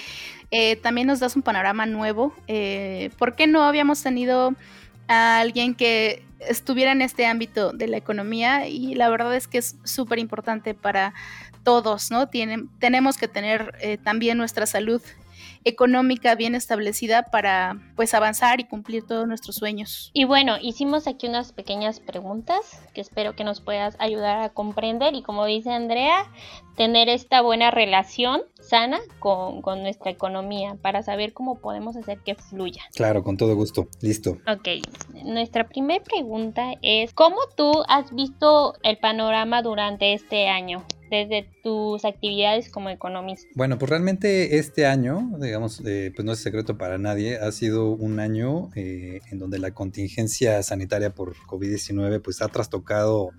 eh, 0.50 0.76
también 0.76 1.06
nos 1.06 1.20
das 1.20 1.36
un 1.36 1.42
panorama 1.42 1.86
nuevo. 1.86 2.34
¿Por 3.18 3.34
qué 3.34 3.46
no 3.46 3.62
habíamos 3.62 4.02
tenido 4.02 4.54
a 5.08 5.40
alguien 5.40 5.74
que 5.74 6.24
estuviera 6.40 6.92
en 6.92 7.02
este 7.02 7.26
ámbito 7.26 7.72
de 7.72 7.88
la 7.88 7.96
economía 7.96 8.68
y 8.68 8.94
la 8.94 9.08
verdad 9.08 9.34
es 9.34 9.48
que 9.48 9.58
es 9.58 9.76
súper 9.84 10.18
importante 10.18 10.74
para 10.74 11.14
todos, 11.62 12.10
¿no? 12.10 12.28
Tienen, 12.28 12.68
tenemos 12.78 13.16
que 13.16 13.28
tener 13.28 13.74
eh, 13.80 13.96
también 13.96 14.36
nuestra 14.38 14.66
salud 14.66 15.00
económica 15.64 16.34
bien 16.34 16.54
establecida 16.54 17.24
para 17.24 17.78
pues 17.96 18.14
avanzar 18.14 18.60
y 18.60 18.64
cumplir 18.64 19.06
todos 19.06 19.26
nuestros 19.26 19.56
sueños. 19.56 20.10
Y 20.12 20.24
bueno, 20.24 20.56
hicimos 20.60 21.06
aquí 21.06 21.26
unas 21.26 21.52
pequeñas 21.52 22.00
preguntas 22.00 22.82
que 22.92 23.00
espero 23.00 23.34
que 23.34 23.44
nos 23.44 23.60
puedas 23.60 23.96
ayudar 23.98 24.40
a 24.40 24.50
comprender 24.50 25.14
y 25.14 25.22
como 25.22 25.46
dice 25.46 25.70
Andrea, 25.70 26.30
tener 26.76 27.08
esta 27.08 27.40
buena 27.40 27.70
relación 27.70 28.42
sana 28.60 28.98
con, 29.18 29.62
con 29.62 29.82
nuestra 29.82 30.10
economía 30.10 30.76
para 30.80 31.02
saber 31.02 31.32
cómo 31.32 31.60
podemos 31.60 31.96
hacer 31.96 32.18
que 32.20 32.34
fluya. 32.34 32.82
Claro, 32.94 33.22
con 33.22 33.36
todo 33.36 33.54
gusto. 33.54 33.88
Listo. 34.00 34.38
Ok, 34.46 34.68
nuestra 35.24 35.68
primera 35.68 36.02
pregunta 36.02 36.72
es, 36.82 37.12
¿cómo 37.12 37.36
tú 37.56 37.84
has 37.88 38.14
visto 38.14 38.74
el 38.82 38.98
panorama 38.98 39.62
durante 39.62 40.14
este 40.14 40.48
año? 40.48 40.84
Desde 41.14 41.48
tus 41.62 42.04
actividades 42.04 42.68
como 42.68 42.90
economista? 42.90 43.48
Bueno, 43.54 43.78
pues 43.78 43.90
realmente 43.90 44.58
este 44.58 44.86
año, 44.86 45.30
digamos, 45.40 45.82
eh, 45.84 46.12
pues 46.14 46.24
no 46.24 46.32
es 46.32 46.38
secreto 46.38 46.76
para 46.76 46.98
nadie, 46.98 47.36
ha 47.38 47.50
sido 47.52 47.90
un 47.90 48.20
año 48.20 48.70
eh, 48.74 49.20
en 49.30 49.38
donde 49.38 49.58
la 49.58 49.72
contingencia 49.72 50.62
sanitaria 50.62 51.10
por 51.10 51.34
COVID-19 51.36 52.20
pues 52.22 52.42
ha 52.42 52.48
trastocado 52.48 53.30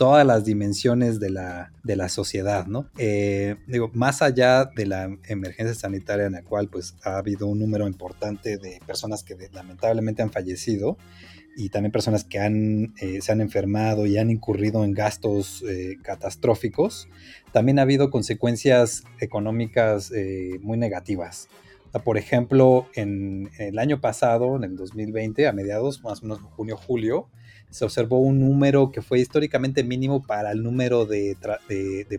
todas 0.00 0.26
las 0.26 0.46
dimensiones 0.46 1.20
de 1.20 1.28
la, 1.28 1.72
de 1.84 1.94
la 1.94 2.08
sociedad, 2.08 2.66
¿no? 2.66 2.88
Eh, 2.96 3.56
digo, 3.66 3.90
más 3.92 4.22
allá 4.22 4.64
de 4.64 4.86
la 4.86 5.14
emergencia 5.28 5.74
sanitaria 5.74 6.24
en 6.24 6.32
la 6.32 6.42
cual 6.42 6.68
pues 6.68 6.94
ha 7.04 7.18
habido 7.18 7.46
un 7.46 7.58
número 7.58 7.86
importante 7.86 8.56
de 8.56 8.80
personas 8.86 9.22
que 9.22 9.36
lamentablemente 9.52 10.22
han 10.22 10.32
fallecido, 10.32 10.96
y 11.56 11.68
también 11.68 11.92
personas 11.92 12.24
que 12.24 12.38
han, 12.38 12.94
eh, 13.00 13.20
se 13.20 13.32
han 13.32 13.40
enfermado 13.40 14.06
y 14.06 14.18
han 14.18 14.30
incurrido 14.30 14.84
en 14.84 14.92
gastos 14.92 15.64
eh, 15.68 15.96
catastróficos, 16.02 17.08
también 17.52 17.78
ha 17.78 17.82
habido 17.82 18.10
consecuencias 18.10 19.04
económicas 19.20 20.12
eh, 20.12 20.58
muy 20.62 20.78
negativas. 20.78 21.48
por 22.04 22.18
ejemplo, 22.18 22.86
en, 22.94 23.50
el 23.58 23.78
año 23.78 24.00
pasado, 24.00 24.56
en 24.56 24.64
el 24.64 24.76
2020, 24.76 25.48
a 25.48 25.52
mediados, 25.52 26.02
más 26.04 26.20
o 26.20 26.22
menos 26.22 26.40
junio, 26.40 26.76
julio, 26.76 27.28
se 27.70 27.84
observó 27.84 28.18
un 28.18 28.40
número 28.40 28.90
que 28.90 29.02
fue 29.02 29.20
históricamente 29.20 29.84
mínimo 29.84 30.22
para 30.22 30.52
el 30.52 30.62
número 30.62 31.04
de, 31.06 31.36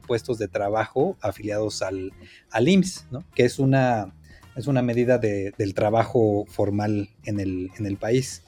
puestos 0.06 0.38
de 0.38 0.48
trabajo 0.48 1.18
afiliados 1.22 1.82
al, 1.82 2.12
al 2.52 2.68
IMSS, 2.68 3.08
¿no? 3.12 3.26
que 3.36 3.44
es 3.44 3.60
una, 3.60 4.14
es 4.56 4.68
una 4.68 4.82
medida 4.82 5.18
del 5.18 5.74
trabajo 5.74 6.46
formal 6.48 7.10
en 7.26 7.40
el, 7.40 7.70
en 7.78 7.86
el 7.86 7.98
país 7.98 8.44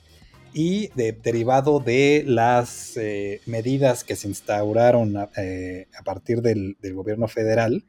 y 0.53 0.89
derivado 0.95 1.79
de 1.79 2.23
las 2.27 2.95
eh, 2.97 3.41
medidas 3.45 4.03
que 4.03 4.15
se 4.15 4.27
instauraron 4.27 5.17
a, 5.17 5.29
eh, 5.37 5.87
partir 6.05 6.41
del, 6.41 6.77
gobierno 6.93 7.27
federal, 7.27 7.83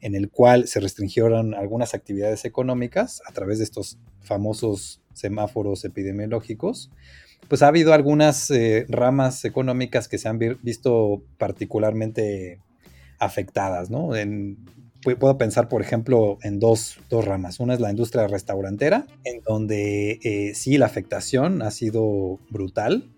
en 0.00 0.14
el 0.14 0.30
cual 0.30 0.68
se 0.68 0.80
restringieron 0.80 1.54
algunas 1.54 1.94
actividades 1.94 2.44
económicas 2.44 3.22
a 3.26 3.32
través 3.32 3.58
de 3.58 3.64
estos 3.64 3.98
famosos 4.20 5.00
semáforos 5.14 5.84
epidemiológicos, 5.84 6.90
pues 7.48 7.62
ha 7.62 7.68
habido 7.68 7.94
algunas 7.94 8.50
eh, 8.50 8.86
ramas 8.88 9.44
económicas 9.44 10.08
que 10.08 10.18
se 10.18 10.28
han 10.28 10.38
visto 10.38 11.22
particularmente 11.38 12.60
afectadas, 13.18 13.90
¿no? 13.90 14.14
Puedo 15.02 15.38
pensar, 15.38 15.68
por 15.68 15.82
ejemplo, 15.82 16.38
en 16.42 16.58
dos, 16.60 16.98
ramas. 17.10 17.60
Una 17.60 17.74
es 17.74 17.80
la 17.80 17.90
industria 17.90 18.26
restaurantera, 18.26 19.06
en 19.24 19.42
donde 19.42 20.20
eh, 20.22 20.54
sí 20.54 20.78
la 20.78 20.86
afectación 20.86 21.62
ha 21.62 21.70
sido 21.70 22.38
brutal. 22.50 23.10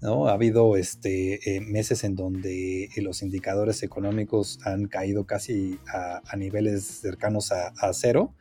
¿no? 0.00 0.26
Ha 0.26 0.32
habido 0.32 0.76
este, 0.76 1.56
eh, 1.56 1.60
meses 1.60 2.04
en 2.04 2.16
donde 2.16 2.84
eh, 2.84 3.02
los 3.02 3.22
indicadores 3.22 3.82
económicos 3.82 4.58
han 4.64 4.86
caído 4.86 5.26
casi 5.26 5.78
a, 5.86 6.36
niveles 6.36 6.84
cercanos 6.84 7.52
a, 7.52 7.92
cero. 7.92 8.34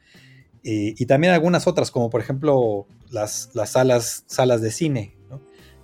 Y, 0.64 1.06
también 1.06 1.34
algunas 1.34 1.66
otras, 1.66 1.90
como 1.90 2.10
por 2.10 2.22
ejemplo 2.22 2.86
las, 3.10 3.50
las 3.54 3.72
salas, 3.72 4.24
salas 4.28 4.62
de 4.62 4.72
cine. 4.72 5.16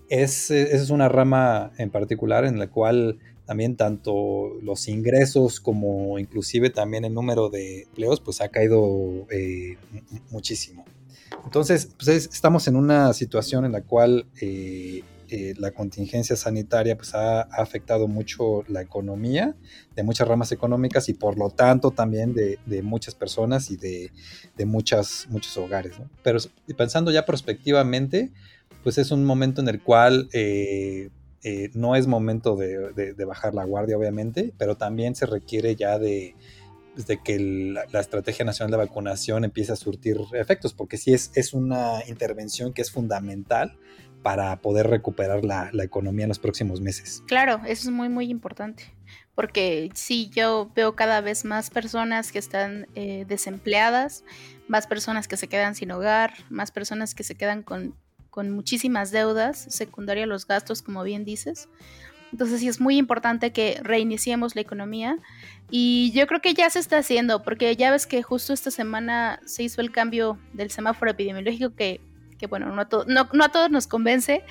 Es, 0.09 0.51
esa 0.51 0.83
es 0.83 0.89
una 0.89 1.09
rama 1.09 1.71
en 1.77 1.89
particular 1.89 2.45
en 2.45 2.59
la 2.59 2.67
cual 2.67 3.19
también 3.47 3.77
tanto 3.77 4.59
los 4.61 4.89
ingresos 4.89 5.61
como 5.61 6.19
inclusive 6.19 6.69
también 6.69 7.05
el 7.05 7.13
número 7.13 7.49
de 7.49 7.83
empleos 7.83 8.19
pues 8.19 8.41
ha 8.41 8.49
caído 8.49 9.25
eh, 9.31 9.77
muchísimo. 10.29 10.83
Entonces 11.45 11.89
pues 11.97 12.09
estamos 12.09 12.67
en 12.67 12.75
una 12.75 13.13
situación 13.13 13.63
en 13.63 13.71
la 13.71 13.81
cual 13.81 14.27
eh, 14.41 15.01
eh, 15.29 15.53
la 15.57 15.71
contingencia 15.71 16.35
sanitaria 16.35 16.97
pues 16.97 17.15
ha, 17.15 17.41
afectado 17.43 18.09
mucho 18.09 18.65
la 18.67 18.81
economía 18.81 19.55
de 19.95 20.03
muchas 20.03 20.27
ramas 20.27 20.51
económicas 20.51 21.07
y 21.07 21.13
por 21.13 21.37
lo 21.37 21.49
tanto 21.49 21.91
también 21.91 22.33
de, 22.33 22.81
muchas 22.83 23.15
personas 23.15 23.71
y 23.71 23.77
de, 23.77 24.11
muchas, 24.65 25.25
muchos 25.29 25.55
hogares. 25.55 25.93
Pero 26.21 26.39
pensando 26.75 27.11
ya 27.11 27.25
prospectivamente 27.25 28.33
pues 28.83 28.97
es 28.97 29.11
un 29.11 29.23
momento 29.23 29.61
en 29.61 29.69
el 29.69 29.81
cual 29.81 30.29
no 31.73 31.95
es 31.95 32.07
momento 32.07 32.55
de, 32.55 33.13
bajar 33.25 33.53
la 33.53 33.63
guardia, 33.63 33.97
obviamente, 33.97 34.53
pero 34.57 34.75
también 34.75 35.15
se 35.15 35.25
requiere 35.25 35.75
ya 35.75 35.99
de, 35.99 36.35
pues, 36.93 37.05
que 37.23 37.39
la, 37.39 37.99
Estrategia 37.99 38.43
Nacional 38.43 38.71
de 38.71 38.77
Vacunación 38.77 39.43
empiece 39.43 39.71
a 39.71 39.75
surtir 39.75 40.17
efectos, 40.33 40.73
porque 40.73 40.97
sí 40.97 41.13
es, 41.13 41.31
es 41.35 41.53
una 41.53 41.99
intervención 42.07 42.73
que 42.73 42.81
es 42.81 42.91
fundamental 42.91 43.77
para 44.23 44.61
poder 44.61 44.87
recuperar 44.87 45.45
la, 45.45 45.69
economía 45.83 46.25
en 46.25 46.29
los 46.29 46.39
próximos 46.39 46.81
meses. 46.81 47.23
Claro, 47.27 47.61
eso 47.65 47.87
es 47.87 47.91
muy, 47.91 48.09
muy 48.09 48.29
importante, 48.29 48.83
porque 49.35 49.89
sí, 49.93 50.29
yo 50.33 50.71
veo 50.75 50.95
cada 50.95 51.21
vez 51.21 51.45
más 51.45 51.69
personas 51.69 52.31
que 52.31 52.39
están 52.39 52.87
eh, 52.95 53.25
desempleadas, 53.27 54.23
más 54.67 54.87
personas 54.87 55.27
que 55.27 55.37
se 55.37 55.47
quedan 55.47 55.75
sin 55.75 55.91
hogar, 55.91 56.33
más 56.49 56.71
personas 56.71 57.15
que 57.15 57.23
se 57.23 57.35
quedan 57.35 57.63
con 57.63 57.95
con 58.37 58.51
muchísimas 58.51 59.09
deudas, 59.09 59.65
secundaria 59.67 60.25
a 60.25 60.27
los 60.27 60.45
gastos, 60.45 60.83
como 60.83 61.01
bien 61.01 61.25
dices. 61.25 61.69
Entonces 62.31 62.59
sí 62.59 62.67
es 62.67 62.79
muy 62.79 62.95
importante 62.95 63.51
que 63.51 63.79
reiniciemos 63.81 64.53
la 64.53 64.61
economía 64.61 65.17
y 65.71 66.11
yo 66.13 66.27
creo 66.27 66.39
que 66.39 66.53
ya 66.53 66.69
se 66.69 66.77
está 66.77 66.99
haciendo 66.99 67.41
porque 67.41 67.75
ya 67.75 67.89
ves 67.89 68.05
que 68.05 68.21
justo 68.21 68.53
esta 68.53 68.69
semana 68.69 69.39
se 69.43 69.63
hizo 69.63 69.81
el 69.81 69.89
cambio 69.89 70.37
del 70.53 70.69
semáforo 70.69 71.09
epidemiológico 71.09 71.73
que, 71.73 71.99
que 72.37 72.45
bueno, 72.45 72.67
no 72.67 72.87
no, 73.07 73.29
no 73.33 73.43
a 73.43 73.49
todos 73.49 73.71
nos 73.71 73.87
convence, 73.87 74.43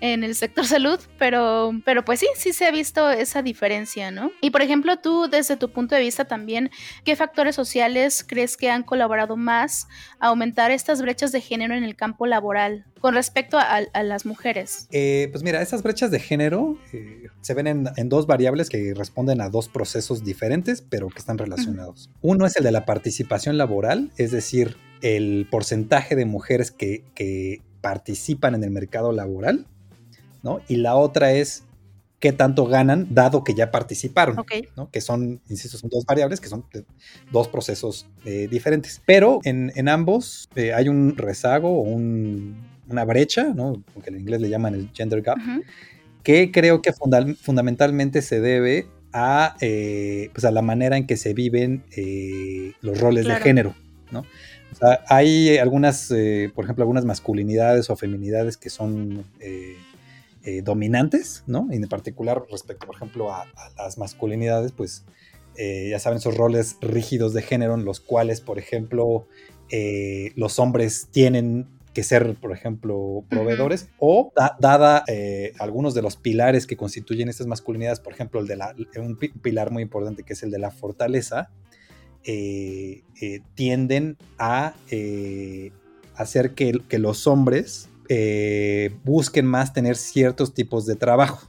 en 0.00 0.24
el 0.24 0.34
sector 0.34 0.66
salud, 0.66 1.00
pero, 1.18 1.72
pero 1.84 2.04
pues 2.04 2.20
sí, 2.20 2.26
sí 2.36 2.52
se 2.52 2.66
ha 2.66 2.70
visto 2.70 3.10
esa 3.10 3.42
diferencia, 3.42 4.10
¿no? 4.10 4.30
Y 4.40 4.50
por 4.50 4.62
ejemplo, 4.62 4.98
tú 4.98 5.28
desde 5.28 5.56
tu 5.56 5.70
punto 5.70 5.94
de 5.94 6.00
vista 6.00 6.26
también, 6.26 6.70
¿qué 7.04 7.16
factores 7.16 7.54
sociales 7.54 8.24
crees 8.26 8.56
que 8.56 8.70
han 8.70 8.82
colaborado 8.82 9.36
más 9.36 9.88
a 10.20 10.28
aumentar 10.28 10.70
estas 10.70 11.02
brechas 11.02 11.32
de 11.32 11.40
género 11.40 11.74
en 11.74 11.84
el 11.84 11.96
campo 11.96 12.26
laboral 12.26 12.86
con 13.00 13.14
respecto 13.14 13.58
a, 13.58 13.80
las 14.02 14.26
mujeres? 14.26 14.88
Eh, 14.92 15.28
pues 15.32 15.42
mira, 15.42 15.62
estas 15.62 15.82
brechas 15.82 16.10
de 16.10 16.20
género 16.20 16.78
eh, 16.92 17.28
se 17.40 17.54
ven 17.54 17.66
en, 17.66 18.08
dos 18.08 18.26
variables 18.26 18.68
que 18.68 18.94
responden 18.94 19.40
a 19.40 19.50
dos 19.50 19.68
procesos 19.68 20.24
diferentes, 20.24 20.82
pero 20.82 21.08
que 21.08 21.18
están 21.18 21.38
relacionados. 21.38 22.10
Uno 22.22 22.46
es 22.46 22.56
el 22.56 22.64
de 22.64 22.72
la 22.72 22.86
participación 22.86 23.58
laboral, 23.58 24.12
es 24.16 24.30
decir, 24.30 24.76
el 25.02 25.46
porcentaje 25.50 26.16
de 26.16 26.24
mujeres 26.24 26.70
que 26.70 27.62
participan 27.80 28.54
en 28.54 28.64
el 28.64 28.70
mercado 28.70 29.12
laboral 29.12 29.66
y 30.68 30.76
la 30.76 30.96
otra 30.96 31.32
es 31.32 31.64
qué 32.20 32.32
tanto 32.32 32.66
ganan 32.66 33.06
dado 33.10 33.44
que 33.44 33.54
ya 33.54 33.70
participaron, 33.70 34.36
¿no? 34.76 34.90
que 34.90 35.00
son, 35.00 35.40
insisto, 35.48 35.78
son 35.78 35.88
dos 35.88 36.04
variables, 36.04 36.40
que 36.40 36.48
son 36.48 36.64
dos 37.30 37.48
procesos 37.48 38.06
eh, 38.24 38.48
diferentes. 38.50 39.00
Pero 39.06 39.40
en, 39.44 39.72
en 39.76 39.88
ambos 39.88 40.48
eh, 40.56 40.72
hay 40.74 40.88
un 40.88 41.16
rezago 41.16 41.80
o 41.80 41.82
una 41.82 43.04
brecha, 43.04 43.52
¿no? 43.54 43.82
que 44.02 44.10
en 44.10 44.20
inglés 44.20 44.40
le 44.40 44.48
llaman 44.48 44.74
el 44.74 44.90
gender 44.92 45.22
gap, 45.22 45.38
que 46.22 46.50
creo 46.50 46.82
que 46.82 46.92
fundamentalmente 46.92 48.20
se 48.22 48.40
debe 48.40 48.88
a, 49.12 49.56
eh, 49.60 50.30
pues 50.34 50.44
a 50.44 50.50
la 50.50 50.62
manera 50.62 50.96
en 50.96 51.06
que 51.06 51.16
se 51.16 51.34
viven 51.34 51.84
los 52.80 53.00
roles 53.00 53.26
de 53.26 53.36
género. 53.36 53.74
¿no? 54.10 54.20
O 54.72 54.74
sea, 54.74 55.04
hay 55.06 55.56
algunas, 55.58 56.08
por 56.52 56.64
ejemplo, 56.64 56.82
algunas 56.82 57.04
masculinidades 57.04 57.90
o 57.90 57.96
feminidades 57.96 58.56
que 58.56 58.70
son 58.70 59.24
eh, 60.50 60.62
dominantes, 60.62 61.44
¿no? 61.46 61.68
Y 61.70 61.76
en 61.76 61.86
particular 61.88 62.42
respecto, 62.50 62.86
por 62.86 62.96
ejemplo, 62.96 63.30
a, 63.30 63.44
las 63.76 63.98
masculinidades, 63.98 64.72
pues 64.72 65.04
eh, 65.56 65.88
ya 65.90 65.98
saben, 65.98 66.20
esos 66.20 66.38
roles 66.38 66.78
rígidos 66.80 67.34
de 67.34 67.42
género 67.42 67.74
en 67.74 67.84
los 67.84 68.00
cuales, 68.00 68.40
por 68.40 68.58
ejemplo, 68.58 69.26
eh, 69.70 70.32
los 70.36 70.58
hombres 70.58 71.08
tienen 71.10 71.68
que 71.92 72.02
ser, 72.02 72.34
por 72.36 72.52
ejemplo, 72.52 73.24
proveedores, 73.28 73.90
o 73.98 74.32
dada 74.58 75.04
algunos 75.58 75.92
de 75.92 76.00
los 76.00 76.16
pilares 76.16 76.66
que 76.66 76.78
constituyen 76.78 77.28
estas 77.28 77.46
masculinidades, 77.46 78.00
por 78.00 78.14
ejemplo, 78.14 78.40
el 78.40 78.46
de 78.46 78.56
la, 78.56 78.74
un 78.96 79.18
pilar 79.18 79.70
muy 79.70 79.82
importante 79.82 80.22
que 80.22 80.32
es 80.32 80.42
el 80.42 80.50
de 80.50 80.60
la 80.60 80.70
fortaleza, 80.70 81.50
tienden 83.54 84.16
a 84.38 84.72
hacer 86.14 86.54
que, 86.54 86.80
que, 86.88 86.98
los 86.98 87.26
hombres 87.26 87.87
eh, 88.08 88.90
busquen 89.04 89.44
más 89.44 89.72
tener 89.72 89.96
ciertos 89.96 90.54
tipos 90.54 90.86
de 90.86 90.96
trabajo. 90.96 91.48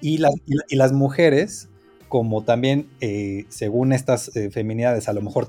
Y, 0.00 0.18
las, 0.18 0.34
y, 0.68 0.74
las 0.74 0.92
mujeres, 0.92 1.68
como 2.08 2.42
también, 2.42 2.88
eh, 3.00 3.44
según 3.48 3.92
estas 3.92 4.34
eh, 4.36 4.50
feminidades, 4.50 5.08
a 5.08 5.12
lo 5.12 5.22
mejor 5.22 5.48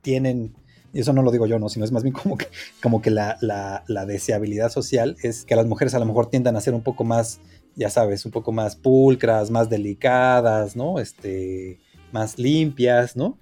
tienen, 0.00 0.54
y 0.94 1.00
eso 1.00 1.12
no 1.12 1.22
lo 1.22 1.30
digo 1.30 1.46
yo, 1.46 1.58
no, 1.58 1.68
sino 1.68 1.84
es 1.84 1.92
más 1.92 2.02
bien 2.02 2.14
como 2.14 2.38
que, 2.38 2.46
como 2.82 3.02
que 3.02 3.10
la, 3.10 3.36
la, 3.42 4.06
deseabilidad 4.06 4.70
social 4.70 5.16
es 5.22 5.44
que 5.44 5.54
las 5.56 5.66
mujeres 5.66 5.94
a 5.94 5.98
lo 5.98 6.06
mejor 6.06 6.30
tiendan 6.30 6.56
a 6.56 6.62
ser 6.62 6.72
un 6.72 6.82
poco 6.82 7.04
más, 7.04 7.40
ya 7.76 7.90
sabes, 7.90 8.24
un 8.24 8.32
poco 8.32 8.50
más 8.50 8.74
pulcras, 8.74 9.50
más 9.50 9.68
delicadas, 9.68 10.76
¿no? 10.76 10.98
Este, 10.98 11.78
más 12.10 12.38
limpias, 12.38 13.16
¿no? 13.16 13.38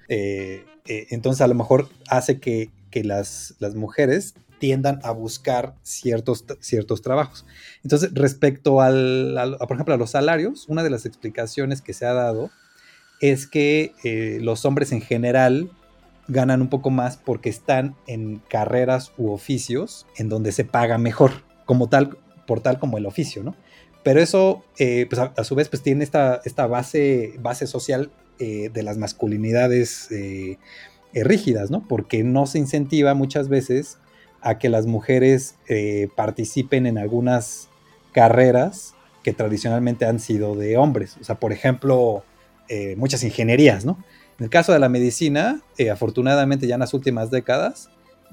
entonces 0.88 1.40
a 1.40 1.48
lo 1.48 1.54
mejor 1.54 1.88
hace 2.08 2.38
que, 2.38 2.70
que 2.90 3.02
las, 3.04 3.54
las 3.58 3.74
mujeres 3.74 4.34
tiendan 4.58 5.00
a 5.02 5.10
buscar 5.10 5.74
ciertos, 5.82 6.44
ciertos 6.60 7.02
trabajos. 7.02 7.44
Entonces, 7.82 8.10
respecto 8.14 8.80
al, 8.80 9.56
por 9.58 9.72
ejemplo, 9.72 9.94
a 9.94 9.98
los 9.98 10.10
salarios, 10.10 10.66
una 10.68 10.82
de 10.82 10.90
las 10.90 11.06
explicaciones 11.06 11.82
que 11.82 11.92
se 11.92 12.06
ha 12.06 12.12
dado 12.12 12.50
es 13.20 13.46
que 13.46 13.94
eh, 14.04 14.38
los 14.42 14.64
hombres 14.64 14.92
en 14.92 15.00
general 15.00 15.70
ganan 16.28 16.60
un 16.60 16.68
poco 16.68 16.90
más 16.90 17.16
porque 17.16 17.48
están 17.48 17.94
en 18.06 18.42
carreras 18.48 19.12
u 19.16 19.30
oficios 19.30 20.06
en 20.16 20.28
donde 20.28 20.52
se 20.52 20.64
paga 20.64 20.98
mejor, 20.98 21.44
como 21.64 21.88
tal, 21.88 22.18
por 22.46 22.60
tal 22.60 22.78
como 22.78 22.98
el 22.98 23.06
oficio, 23.06 23.42
¿no? 23.42 23.54
Pero 24.02 24.20
eso, 24.20 24.64
eh, 24.78 25.06
pues 25.08 25.20
a, 25.20 25.44
su 25.44 25.54
vez, 25.54 25.68
pues 25.68 25.82
tiene 25.82 26.04
esta, 26.04 26.40
esta 26.44 26.66
base, 26.66 27.34
base 27.40 27.66
social 27.66 28.10
eh, 28.38 28.70
de 28.72 28.82
las 28.82 28.98
masculinidades 28.98 30.08
rígidas, 31.12 31.70
¿no? 31.70 31.86
Porque 31.88 32.22
no 32.22 32.46
se 32.46 32.58
incentiva 32.58 33.14
muchas 33.14 33.48
veces 33.48 33.98
a 34.46 34.58
que 34.58 34.68
las 34.68 34.86
mujeres 34.86 35.56
eh, 35.66 36.08
participen 36.14 36.86
en 36.86 36.98
algunas 36.98 37.68
carreras 38.12 38.94
que 39.24 39.32
tradicionalmente 39.32 40.04
han 40.04 40.20
sido 40.20 40.54
de 40.54 40.76
hombres. 40.76 41.16
O 41.20 41.24
sea, 41.24 41.34
por 41.34 41.52
ejemplo, 41.52 42.22
eh, 42.68 42.94
muchas 42.94 43.24
ingenierías, 43.24 43.84
¿no? 43.84 43.98
En 44.38 44.44
el 44.44 44.50
caso 44.50 44.72
de 44.72 44.78
la 44.78 44.88
medicina, 44.88 45.62
eh, 45.78 45.90
afortunadamente 45.90 46.68
ya 46.68 46.74
en 46.74 46.80
las 46.80 46.94
últimas 46.94 47.32
décadas, 47.32 47.90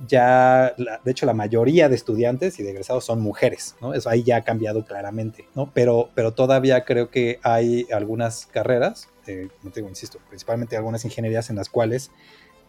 ya, 0.08 0.76
de 0.78 1.12
hecho, 1.12 1.26
la 1.26 1.34
mayoría 1.34 1.90
de 1.90 1.96
estudiantes 1.96 2.60
y 2.60 2.64
de 2.64 2.70
egresados 2.70 3.06
son 3.06 3.20
mujeres, 3.20 3.76
¿no? 3.82 3.96
Eso 3.96 4.08
ahí 4.08 4.22
ya 4.22 4.38
ha 4.38 4.42
cambiado 4.44 4.86
claramente, 4.86 5.48
¿no? 5.56 5.72
Pero, 5.74 6.12
pero 6.14 6.34
todavía 6.34 6.86
creo 6.86 7.10
que 7.10 7.40
hay 7.42 7.88
algunas 7.92 8.46
carreras, 8.46 9.10
como 9.26 9.74
te 9.74 9.80
digo, 9.80 9.90
insisto, 9.90 10.20
principalmente 10.30 10.78
algunas 10.78 11.06
ingenierías 11.06 11.50
en 11.50 11.56
las 11.56 11.70
cuales 11.70 12.12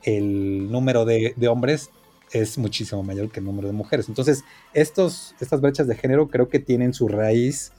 el 0.02 0.72
número 0.72 1.04
de 1.04 1.48
hombres 1.48 1.90
es 2.32 2.58
muchísimo 2.58 3.02
mayor 3.02 3.30
que 3.30 3.40
el 3.40 3.46
número 3.46 3.68
de 3.68 3.74
mujeres. 3.74 4.08
Entonces, 4.08 4.44
estos, 4.72 5.34
estas 5.40 5.60
brechas 5.60 5.86
de 5.86 5.94
género 5.94 6.28
creo 6.28 6.48
que 6.48 6.58
tienen 6.58 6.94
su 6.94 7.08
raíz 7.08 7.72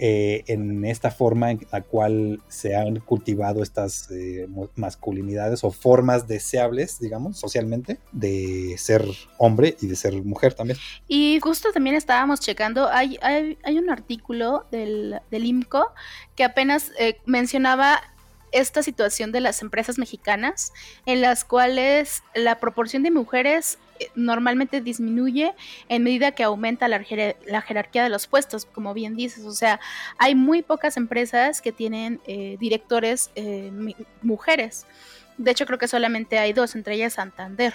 eh, 0.00 0.44
en 0.46 0.84
esta 0.84 1.10
forma 1.10 1.50
en 1.50 1.66
la 1.72 1.82
cual 1.82 2.40
se 2.46 2.76
han 2.76 3.00
cultivado 3.00 3.64
estas 3.64 4.08
eh, 4.12 4.46
masculinidades 4.76 5.64
o 5.64 5.72
formas 5.72 6.28
deseables, 6.28 7.00
digamos, 7.00 7.36
socialmente, 7.36 7.98
de 8.12 8.76
ser 8.78 9.04
hombre 9.38 9.76
y 9.80 9.88
de 9.88 9.96
ser 9.96 10.22
mujer 10.22 10.54
también. 10.54 10.78
Y 11.08 11.40
justo 11.40 11.72
también 11.72 11.96
estábamos 11.96 12.38
checando, 12.38 12.88
hay, 12.88 13.18
hay, 13.22 13.58
hay 13.64 13.78
un 13.78 13.90
artículo 13.90 14.66
del, 14.70 15.18
del 15.32 15.44
IMCO 15.44 15.92
que 16.36 16.44
apenas 16.44 16.92
eh, 17.00 17.16
mencionaba 17.26 18.00
esta 18.52 18.82
situación 18.82 19.32
de 19.32 19.40
las 19.40 19.62
empresas 19.62 19.98
mexicanas 19.98 20.72
en 21.06 21.20
las 21.20 21.44
cuales 21.44 22.22
la 22.34 22.60
proporción 22.60 23.02
de 23.02 23.10
mujeres 23.10 23.78
eh, 23.98 24.10
normalmente 24.14 24.80
disminuye 24.80 25.54
en 25.88 26.02
medida 26.02 26.32
que 26.32 26.44
aumenta 26.44 26.88
la, 26.88 27.02
jerarquía 27.02 28.02
de 28.02 28.08
los 28.08 28.26
puestos, 28.26 28.64
como 28.64 28.94
bien 28.94 29.16
dices. 29.16 29.44
O 29.44 29.52
sea, 29.52 29.80
hay 30.18 30.34
muy 30.34 30.62
pocas 30.62 30.96
empresas 30.96 31.60
que 31.60 31.72
tienen 31.72 32.20
eh, 32.26 32.56
directores 32.58 33.30
eh, 33.34 33.70
mujeres. 34.22 34.86
De 35.36 35.50
hecho, 35.50 35.66
creo 35.66 35.78
que 35.78 35.88
solamente 35.88 36.38
hay 36.38 36.52
dos, 36.52 36.74
entre 36.74 36.94
ellas 36.94 37.14
Santander. 37.14 37.74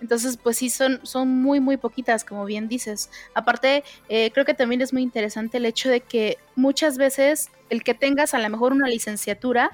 Entonces, 0.00 0.36
pues 0.36 0.56
sí, 0.56 0.70
son, 0.70 1.00
son 1.02 1.28
muy, 1.28 1.60
muy 1.60 1.76
poquitas, 1.76 2.24
como 2.24 2.44
bien 2.44 2.68
dices. 2.68 3.10
Aparte, 3.34 3.84
creo 4.08 4.44
que 4.44 4.54
también 4.54 4.80
es 4.80 4.92
muy 4.92 5.02
interesante 5.02 5.58
el 5.58 5.66
hecho 5.66 5.88
de 5.88 6.00
que 6.00 6.38
muchas 6.56 6.96
veces 6.96 7.50
el 7.68 7.82
que 7.82 7.94
tengas 7.94 8.34
a 8.34 8.38
lo 8.38 8.48
mejor 8.48 8.72
una 8.72 8.88
licenciatura 8.88 9.72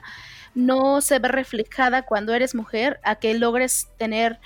no 0.54 1.00
se 1.00 1.18
ve 1.18 1.28
reflejada 1.28 2.02
cuando 2.02 2.34
eres 2.34 2.54
mujer 2.54 2.98
a 3.04 3.16
que 3.16 3.34
logres 3.34 3.88
tener 3.98 4.40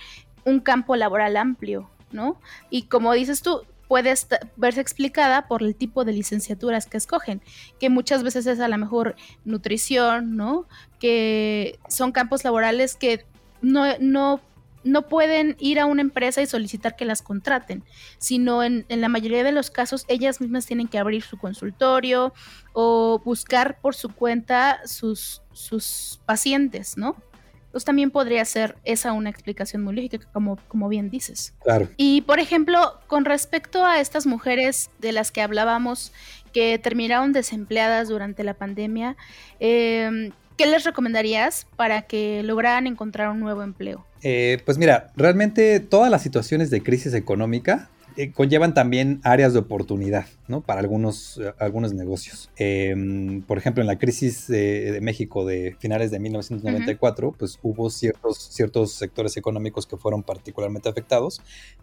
un 0.45 0.61
campo 0.61 0.97
laboral 0.97 1.37
amplio, 1.37 1.89
¿no? 2.11 2.41
Y 2.69 2.83
como 2.85 3.13
dices 3.13 3.43
tú, 3.43 3.63
puede 3.87 4.15
verse 4.57 4.81
explicada 4.81 5.49
por 5.49 5.63
el 5.63 5.75
tipo 5.75 6.05
de 6.05 6.13
licenciaturas 6.13 6.87
que 6.87 6.97
escogen, 6.97 7.43
que 7.79 7.91
muchas 7.91 8.23
veces 8.23 8.47
es 8.47 8.61
a 8.61 8.69
lo 8.69 8.79
mejor 8.79 9.17
nutrición, 9.45 10.37
¿no? 10.37 10.67
Que 10.99 11.79
son 11.89 12.13
campos 12.13 12.45
laborales 12.45 12.97
que 12.97 13.25
no 13.63 14.41
no 14.85 15.09
pueden 15.09 15.57
ir 15.59 15.79
a 15.79 15.87
una 15.87 16.03
empresa 16.03 16.43
y 16.43 16.47
solicitar 16.47 16.97
que 16.97 17.05
las 17.05 17.23
contraten, 17.23 17.85
sino 18.19 18.63
en, 18.63 18.87
la 18.89 19.09
mayoría 19.09 19.45
de 19.45 19.53
los 19.53 19.71
casos 19.71 20.05
ellas 20.09 20.41
mismas 20.41 20.67
tienen 20.67 20.89
que 20.89 20.99
abrir 20.99 21.23
su 21.23 21.39
consultorio 21.39 22.33
o 22.73 23.21
buscar 23.25 23.81
por 23.81 23.95
su 23.95 24.09
cuenta 24.11 24.81
sus, 24.87 25.43
sus 25.53 26.21
pacientes, 26.27 26.97
¿no? 26.97 27.17
Pues 27.73 27.85
también 27.85 28.11
podría 28.11 28.45
ser 28.45 28.77
esa 28.85 29.13
una 29.13 29.31
explicación 29.31 29.83
muy 29.85 29.95
lógica, 29.95 30.19
como, 30.33 30.57
como 30.67 30.89
bien 30.89 31.09
dices. 31.09 31.55
Claro. 31.63 31.89
Y 31.97 32.23
por 32.23 32.41
ejemplo, 32.41 32.99
con 33.07 33.25
respecto 33.25 33.85
a 33.85 34.01
estas 34.01 34.27
mujeres 34.27 34.91
de 34.99 35.13
las 35.13 35.31
que 35.31 35.41
hablábamos 35.41 36.13
que 36.53 36.81
terminaron 36.81 37.33
desempleadas 37.33 38.09
durante 38.09 38.43
la 38.43 38.55
pandemia, 38.55 39.17
eh, 39.61 40.33
¿qué 40.61 40.67
les 40.67 40.85
recomendarías 40.85 41.67
para 41.77 42.03
que 42.03 42.43
lograran 42.43 42.87
encontrar 42.87 43.31
un 43.31 43.41
nuevo 43.41 43.63
empleo? 43.63 44.05
Eh, 44.21 44.61
pues 44.67 44.77
mira, 44.77 45.11
realmente 45.17 45.81
todas 45.81 46.11
las 46.11 46.21
situaciones 46.21 46.69
de 46.69 46.83
crisis 46.83 47.15
económica 47.15 47.89
eh, 48.17 48.33
conllevan 48.33 48.75
también 48.75 49.21
áreas 49.25 49.53
de 49.53 49.59
oportunidad 49.59 50.27
¿no? 50.49 50.61
para 50.61 50.81
algunos, 50.81 51.39
eh, 51.39 51.53
algunos 51.59 51.95
negocios. 51.95 52.51
Em, 52.57 53.43
por 53.43 53.59
ejemplo, 53.59 53.83
en 53.83 53.87
la 53.87 53.99
crisis 53.99 54.47
de, 54.47 54.99
México 55.03 55.45
de 55.45 55.77
finales 55.79 56.11
de 56.11 56.19
1994, 56.19 57.35
pues 57.39 57.59
hubo 57.63 57.91
ciertos, 57.91 58.39
ciertos 58.39 58.93
sectores 58.93 59.37
económicos 59.37 59.87
que 59.87 59.97
fueron 59.97 60.23
particularmente 60.23 60.89
afectados, 60.89 61.41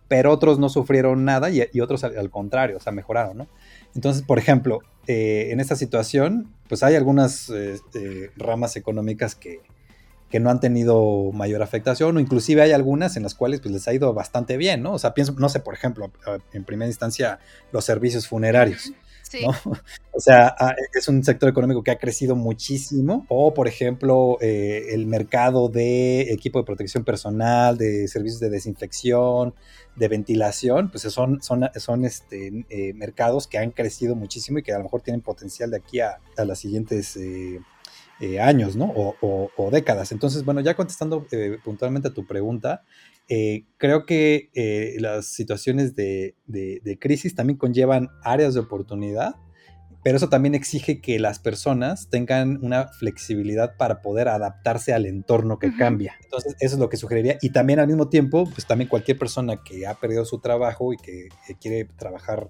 pero 0.08 0.32
otros 0.32 0.60
no 0.60 0.70
sufrieron 0.70 1.26
nada 1.26 1.50
y, 1.50 1.80
otros 1.82 2.04
al, 2.04 2.18
al, 2.18 2.30
contrario, 2.30 2.78
o 2.78 2.80
sea, 2.80 2.92
mejoraron. 2.92 3.38
¿no? 3.38 3.48
Entonces, 3.96 4.24
por 4.24 4.40
ejemplo, 4.40 4.82
eh, 5.08 5.52
en 5.52 5.62
esta 5.62 5.76
situación, 5.78 6.54
pues 6.68 6.84
hay 6.84 6.96
algunas 6.96 7.50
eh, 7.50 7.80
ramas 8.36 8.76
económicas 8.76 9.36
que, 9.36 9.62
no 10.40 10.50
han 10.50 10.60
tenido 10.60 11.32
mayor 11.32 11.62
afectación 11.62 12.18
o 12.18 12.20
inclusive 12.20 12.62
hay 12.62 12.72
algunas 12.72 13.16
en 13.18 13.24
las 13.24 13.34
cuales 13.34 13.62
pues, 13.62 13.74
les 13.74 13.88
ha 13.88 13.94
ido 13.94 14.14
bastante 14.14 14.58
bien, 14.58 14.84
¿no? 14.84 14.94
O 14.94 15.00
sea, 15.00 15.14
pienso, 15.14 15.34
no 15.38 15.50
sé, 15.50 15.60
por 15.60 15.74
ejemplo, 15.74 16.12
en 16.54 16.64
primera 16.64 16.88
instancia, 16.88 17.40
los 17.72 17.86
servicios 17.86 18.28
funerarios. 18.28 18.92
O 20.14 20.20
sea, 20.20 20.56
ah, 20.58 20.74
es 20.96 21.08
un 21.08 21.24
sector 21.24 21.48
económico 21.48 21.84
que 21.84 21.92
ha 21.92 22.00
crecido 22.00 22.36
muchísimo. 22.36 23.26
O, 23.30 23.54
por 23.54 23.68
ejemplo, 23.68 24.38
eh, 24.42 24.88
el 24.90 25.06
mercado 25.06 25.70
de 25.70 26.34
equipo 26.34 26.58
de 26.58 26.66
protección 26.66 27.04
personal, 27.04 27.78
de 27.78 28.08
servicios 28.08 28.40
de 28.40 28.50
desinfección, 28.50 29.54
de 29.96 30.08
ventilación, 30.08 30.90
pues 30.90 31.04
son, 31.04 31.42
son, 31.44 31.70
son 31.76 32.04
este, 32.04 32.66
eh, 32.70 32.94
mercados 32.94 33.46
que 33.46 33.60
han 33.60 33.70
crecido 33.72 34.16
muchísimo 34.16 34.58
y 34.58 34.64
que 34.64 34.74
a 34.74 34.78
lo 34.80 34.86
mejor 34.86 35.02
tienen 35.02 35.22
potencial 35.22 35.70
de 35.70 35.78
aquí 35.78 36.00
a, 36.00 36.20
a 36.36 36.46
las 36.46 36.58
siguientes 36.58 37.16
eh, 37.18 37.60
eh, 38.20 38.40
años, 38.40 38.76
¿no? 38.76 38.92
O, 38.96 39.70
décadas. 39.72 40.12
Entonces, 40.12 40.46
bueno, 40.46 40.62
ya 40.62 40.76
contestando 40.76 41.26
puntualmente 41.64 42.08
a 42.10 42.14
tu 42.14 42.26
pregunta, 42.26 42.84
creo 43.78 44.06
que 44.06 44.96
las 45.00 45.28
situaciones 45.28 45.96
de, 45.96 46.36
de, 46.46 46.98
crisis 47.00 47.36
también 47.36 47.58
conllevan 47.58 48.10
áreas 48.24 48.54
de 48.54 48.62
oportunidad 48.62 49.36
pero 50.08 50.16
eso 50.16 50.30
también 50.30 50.56
exige 50.56 51.02
que 51.02 51.20
las 51.20 51.38
personas 51.38 52.10
tengan 52.10 52.64
una 52.64 52.88
flexibilidad 52.88 53.76
para 53.76 54.02
poder 54.02 54.30
adaptarse 54.30 54.94
al 54.94 55.06
entorno 55.06 55.60
que 55.60 55.76
cambia. 55.76 56.16
Entonces, 56.24 56.56
eso 56.62 56.76
es 56.76 56.80
lo 56.80 56.88
que 56.88 56.96
sugeriría. 56.96 57.38
Y 57.42 57.50
también 57.50 57.80
al 57.80 57.88
mismo 57.88 58.08
tiempo, 58.08 58.46
pues 58.46 58.66
también 58.66 58.90
cualquier 58.90 59.18
persona 59.18 59.62
que 59.66 59.86
ha 59.86 59.96
perdido 59.96 60.24
su 60.24 60.40
trabajo 60.40 60.94
y 60.94 60.96
que 60.96 61.28
quiere 61.60 61.90
trabajar 61.98 62.50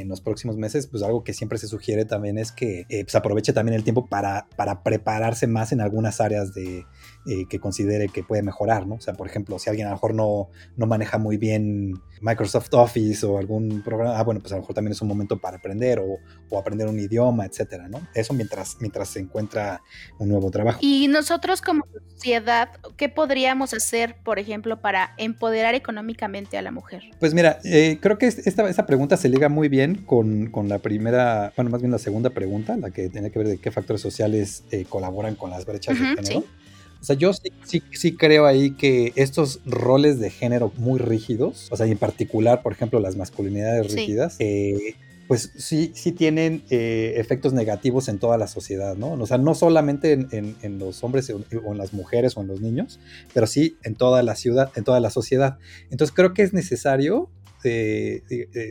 en 0.00 0.08
los 0.08 0.20
próximos 0.20 0.56
meses, 0.56 0.86
pues 0.86 1.02
algo 1.02 1.24
que 1.24 1.32
siempre 1.32 1.58
se 1.58 1.68
sugiere 1.68 2.04
también 2.04 2.38
es 2.38 2.52
que 2.52 2.86
eh, 2.88 3.04
pues 3.04 3.14
aproveche 3.14 3.52
también 3.52 3.74
el 3.74 3.84
tiempo 3.84 4.06
para, 4.06 4.46
para 4.56 4.82
prepararse 4.82 5.46
más 5.46 5.72
en 5.72 5.80
algunas 5.80 6.20
áreas 6.20 6.52
de, 6.54 6.84
eh, 7.26 7.46
que 7.48 7.58
considere 7.58 8.08
que 8.08 8.22
puede 8.22 8.42
mejorar, 8.42 8.86
¿no? 8.86 8.96
O 8.96 9.00
sea, 9.00 9.14
por 9.14 9.26
ejemplo, 9.26 9.58
si 9.58 9.68
alguien 9.68 9.86
a 9.86 9.90
lo 9.90 9.96
mejor 9.96 10.14
no, 10.14 10.48
no 10.76 10.86
maneja 10.86 11.18
muy 11.18 11.36
bien 11.36 11.94
Microsoft 12.20 12.72
Office 12.72 13.24
o 13.26 13.38
algún 13.38 13.82
programa, 13.82 14.18
ah, 14.18 14.22
bueno, 14.22 14.40
pues 14.40 14.52
a 14.52 14.56
lo 14.56 14.62
mejor 14.62 14.74
también 14.74 14.92
es 14.92 15.02
un 15.02 15.08
momento 15.08 15.38
para 15.38 15.58
aprender 15.58 15.98
o, 15.98 16.18
o 16.48 16.58
aprender 16.58 16.86
un 16.88 16.98
idioma, 16.98 17.44
etcétera, 17.44 17.88
¿no? 17.88 18.00
Eso 18.14 18.32
mientras, 18.34 18.76
mientras 18.80 19.08
se 19.08 19.20
encuentra 19.20 19.82
un 20.18 20.28
nuevo 20.28 20.50
trabajo. 20.50 20.78
Y 20.82 21.08
nosotros 21.08 21.60
como 21.60 21.84
sociedad, 22.14 22.70
¿qué 22.96 23.08
podríamos 23.08 23.74
hacer, 23.74 24.16
por 24.24 24.38
ejemplo, 24.38 24.80
para 24.80 25.14
empoderar 25.18 25.74
económicamente 25.74 26.56
a 26.56 26.62
la 26.62 26.70
mujer? 26.70 27.02
Pues 27.20 27.34
mira, 27.34 27.58
eh, 27.64 27.98
creo 28.00 28.18
que 28.18 28.26
esta, 28.26 28.68
esta 28.68 28.86
pregunta 28.86 29.16
se 29.16 29.28
liga 29.28 29.48
muy 29.48 29.68
bien 29.68 29.96
con, 29.96 30.50
con, 30.50 30.68
la 30.68 30.78
primera, 30.78 31.52
bueno, 31.56 31.70
más 31.70 31.80
bien 31.80 31.90
la 31.90 31.98
segunda 31.98 32.30
pregunta, 32.30 32.76
la 32.76 32.90
que 32.90 33.08
tiene 33.08 33.30
que 33.30 33.38
ver 33.38 33.48
de 33.48 33.58
qué 33.58 33.70
factores 33.70 34.00
sociales 34.00 34.64
eh, 34.70 34.84
colaboran 34.88 35.34
con 35.34 35.50
las 35.50 35.66
brechas 35.66 35.98
de 35.98 36.06
género. 36.06 36.44
O 37.06 37.12
sea, 37.14 37.14
yo 37.14 37.32
sí, 37.32 37.52
sí, 37.64 37.82
sí, 37.92 38.16
creo 38.16 38.46
ahí 38.46 38.72
que 38.72 39.12
estos 39.14 39.60
roles 39.64 40.18
de 40.18 40.28
género 40.28 40.72
muy 40.76 40.98
rígidos, 40.98 41.68
o 41.70 41.76
sea, 41.76 41.86
y 41.86 41.92
en 41.92 41.98
particular, 41.98 42.64
por 42.64 42.72
ejemplo, 42.72 42.98
las 42.98 43.14
masculinidades 43.14 43.94
rígidas, 43.94 44.34
eh, 44.40 44.96
pues 45.28 45.52
sí, 45.56 45.92
sí 45.94 46.10
tienen 46.10 46.64
eh, 46.68 47.14
efectos 47.18 47.52
negativos 47.52 48.08
en 48.08 48.18
toda 48.18 48.38
la 48.38 48.48
sociedad, 48.48 48.96
¿no? 48.96 49.12
O 49.12 49.24
sea, 49.24 49.38
no 49.38 49.54
solamente 49.54 50.14
en, 50.14 50.56
en, 50.60 50.78
los 50.80 51.04
hombres 51.04 51.30
o 51.30 51.44
en 51.72 51.78
las 51.78 51.92
mujeres 51.92 52.36
o 52.36 52.40
en 52.40 52.48
los 52.48 52.60
niños, 52.60 52.98
pero 53.32 53.46
sí 53.46 53.76
en 53.84 53.94
toda 53.94 54.24
la 54.24 54.34
ciudad, 54.34 54.72
en 54.74 54.82
toda 54.82 54.98
la 54.98 55.10
sociedad. 55.10 55.58
Entonces 55.92 56.12
creo 56.12 56.34
que 56.34 56.42
es 56.42 56.52
necesario 56.52 57.30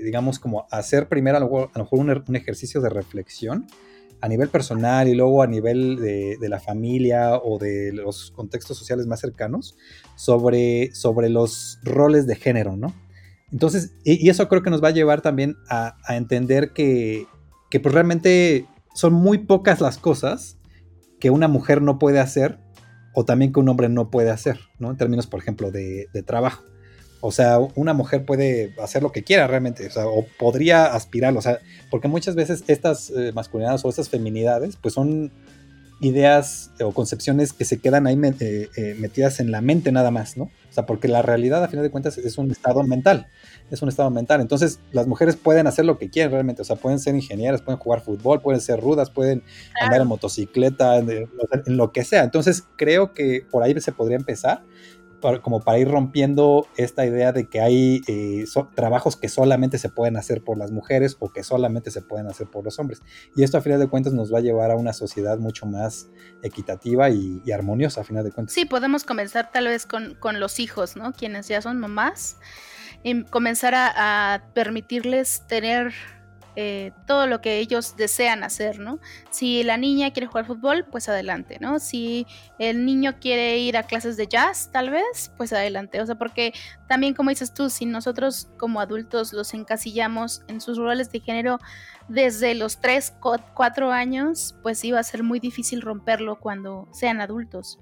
digamos, 0.04 0.40
como 0.40 0.68
hacer 0.72 1.08
primero 1.10 1.38
a 1.38 1.40
lo 1.42 1.70
mejor, 1.74 2.00
un, 2.00 2.36
ejercicio 2.36 2.82
de 2.82 2.90
reflexión 2.90 3.68
a 4.22 4.28
nivel 4.28 4.50
personal 4.50 5.08
y 5.08 5.16
luego 5.16 5.44
a 5.44 5.48
nivel 5.48 5.98
de, 5.98 6.38
la 6.50 6.60
familia 6.60 7.38
o 7.38 7.58
de 7.58 7.92
los 7.94 8.32
contextos 8.32 8.78
sociales 8.78 9.08
más 9.08 9.20
cercanos 9.20 9.78
sobre, 10.16 10.94
sobre 10.94 11.30
los 11.30 11.80
roles 11.84 12.28
de 12.28 12.36
género, 12.36 12.76
¿no? 12.76 12.94
Entonces, 13.52 13.94
y, 14.04 14.30
eso 14.30 14.48
creo 14.48 14.64
que 14.64 14.70
nos 14.70 14.84
va 14.84 14.90
a 14.90 14.92
llevar 14.92 15.22
también 15.22 15.56
a, 15.70 15.96
entender 16.10 16.72
que, 16.72 17.26
que 17.70 17.80
pues 17.80 17.94
realmente 17.94 18.66
son 18.94 19.14
muy 19.14 19.40
pocas 19.40 19.82
las 19.82 19.98
cosas 19.98 20.58
que 21.20 21.30
una 21.30 21.48
mujer 21.48 21.82
no 21.82 22.00
puede 22.00 22.20
hacer 22.20 22.60
o 23.14 23.26
también 23.26 23.54
que 23.54 23.60
un 23.60 23.70
hombre 23.70 23.90
no 23.90 24.10
puede 24.10 24.30
hacer, 24.30 24.60
¿no? 24.80 24.92
En 24.92 24.98
términos, 24.98 25.28
por 25.28 25.40
ejemplo, 25.40 25.72
de 25.72 26.24
trabajo. 26.26 26.64
O 27.28 27.32
sea, 27.32 27.58
una 27.74 27.94
mujer 27.94 28.24
puede 28.24 28.76
hacer 28.80 29.02
lo 29.02 29.12
que 29.12 29.24
quiera 29.24 29.48
realmente, 29.48 29.88
o, 29.88 29.90
sea, 29.90 30.06
o 30.06 30.28
podría 30.38 30.86
aspirar, 30.86 31.36
o 31.36 31.42
sea, 31.42 31.58
porque 31.90 32.08
muchas 32.08 32.36
veces 32.36 32.64
estas 32.68 33.10
eh, 33.10 33.32
masculinidades 33.34 33.84
o 33.84 33.90
estas 33.90 34.10
feminidades, 34.10 34.76
pues 34.76 34.94
son 34.94 35.32
ideas 36.02 36.70
o 36.80 36.92
concepciones 36.92 37.52
que 37.52 37.66
se 37.66 37.80
quedan 37.80 38.06
ahí 38.06 38.16
eh, 38.42 38.70
eh, 38.76 38.96
metidas 39.00 39.40
en 39.40 39.50
la 39.50 39.62
mente 39.62 39.92
nada 39.92 40.12
más, 40.12 40.38
¿no? 40.38 40.44
O 40.44 40.74
sea, 40.76 40.86
porque 40.86 41.08
la 41.08 41.24
realidad, 41.24 41.64
a 41.64 41.68
final 41.68 41.84
de 41.84 41.90
cuentas, 41.90 42.20
es 42.20 42.38
un 42.38 42.52
estado 42.52 42.84
mental, 42.84 43.26
es 43.72 43.82
un 43.82 43.90
estado 43.90 44.12
mental. 44.12 44.40
Entonces, 44.40 44.80
las 44.92 45.08
mujeres 45.08 45.36
pueden 45.36 45.66
hacer 45.66 45.86
lo 45.86 45.98
que 45.98 46.12
quieran 46.12 46.32
realmente, 46.32 46.62
o 46.62 46.66
sea, 46.66 46.76
pueden 46.76 47.00
ser 47.00 47.16
ingenieras, 47.16 47.64
pueden 47.64 47.80
jugar 47.80 48.02
fútbol, 48.02 48.40
pueden 48.42 48.62
ser 48.62 48.82
rudas, 48.82 49.10
pueden 49.10 49.42
andar 49.82 50.02
en 50.02 50.08
motocicleta, 50.08 50.98
en, 50.98 51.28
lo 51.66 51.92
que 51.92 52.04
sea. 52.04 52.24
Entonces, 52.24 52.64
creo 52.78 53.14
que 53.14 53.44
por 53.50 53.64
ahí 53.64 53.74
se 53.82 53.94
podría 53.94 54.18
empezar 54.18 54.62
como 55.42 55.62
para 55.62 55.80
ir 55.80 55.90
rompiendo 55.90 56.68
esta 56.78 57.06
idea 57.06 57.32
de 57.32 57.48
que 57.50 57.62
hay 57.62 58.02
eh, 58.08 58.46
trabajos 58.76 59.16
que 59.16 59.30
solamente 59.30 59.78
se 59.78 59.90
pueden 59.90 60.18
hacer 60.18 60.44
por 60.44 60.58
las 60.58 60.72
mujeres 60.72 61.18
o 61.20 61.30
que 61.30 61.44
solamente 61.44 61.92
se 61.92 62.02
pueden 62.02 62.28
hacer 62.28 62.48
por 62.48 62.64
los 62.64 62.80
hombres. 62.80 63.02
Y 63.36 63.44
esto 63.44 63.58
a 63.58 63.62
final 63.62 63.80
de 63.80 63.88
cuentas 63.88 64.14
nos 64.14 64.34
va 64.34 64.40
a 64.40 64.42
llevar 64.42 64.72
a 64.72 64.76
una 64.76 64.94
sociedad 64.94 65.38
mucho 65.38 65.66
más 65.66 66.08
equitativa 66.44 67.10
y, 67.10 67.42
armoniosa 67.52 68.02
a 68.02 68.04
final 68.04 68.24
de 68.24 68.32
cuentas. 68.32 68.54
Sí, 68.54 68.66
podemos 68.66 69.04
comenzar 69.04 69.52
tal 69.52 69.68
vez 69.68 69.86
con, 69.86 70.18
los 70.40 70.60
hijos, 70.60 70.98
¿no? 70.98 71.14
Quienes 71.14 71.48
ya 71.48 71.62
son 71.62 71.80
mamás, 71.80 72.38
y 73.04 73.24
comenzar 73.24 73.74
a 73.76 74.50
permitirles 74.54 75.44
tener 75.48 75.94
eh, 76.56 76.92
todo 77.06 77.28
lo 77.28 77.42
que 77.42 77.60
ellos 77.60 77.96
desean 77.98 78.44
hacer, 78.44 78.80
¿no? 78.80 79.00
Si 79.30 79.64
la 79.64 79.78
niña 79.78 80.12
quiere 80.12 80.28
jugar 80.28 80.46
fútbol, 80.46 80.86
pues 80.90 81.10
adelante, 81.10 81.58
¿no? 81.60 81.80
Si 81.80 82.26
el 82.60 82.86
niño 82.86 83.16
quiere 83.20 83.58
ir 83.58 83.78
a 83.78 83.84
clases 83.84 84.16
de 84.16 84.28
jazz, 84.28 84.70
tal 84.72 84.90
vez, 84.90 85.32
pues 85.38 85.52
adelante. 85.52 86.02
O 86.02 86.06
sea, 86.06 86.16
porque 86.16 86.54
también 86.88 87.14
como 87.14 87.30
dices 87.30 87.54
tú, 87.54 87.70
si 87.70 87.86
nosotros 87.86 88.50
como 88.58 88.80
adultos 88.80 89.34
los 89.34 89.54
encasillamos 89.54 90.44
en 90.48 90.62
sus 90.62 90.78
roles 90.78 91.12
de 91.12 91.20
género 91.20 91.60
desde 92.08 92.56
los 92.56 92.80
3, 92.80 93.16
4 93.54 93.92
años, 93.92 94.56
pues 94.64 94.84
iba 94.86 95.00
a 95.00 95.04
ser 95.04 95.24
muy 95.24 95.40
difícil 95.40 95.82
romperlo 95.82 96.40
cuando 96.40 96.88
sean 96.94 97.20
adultos. 97.20 97.80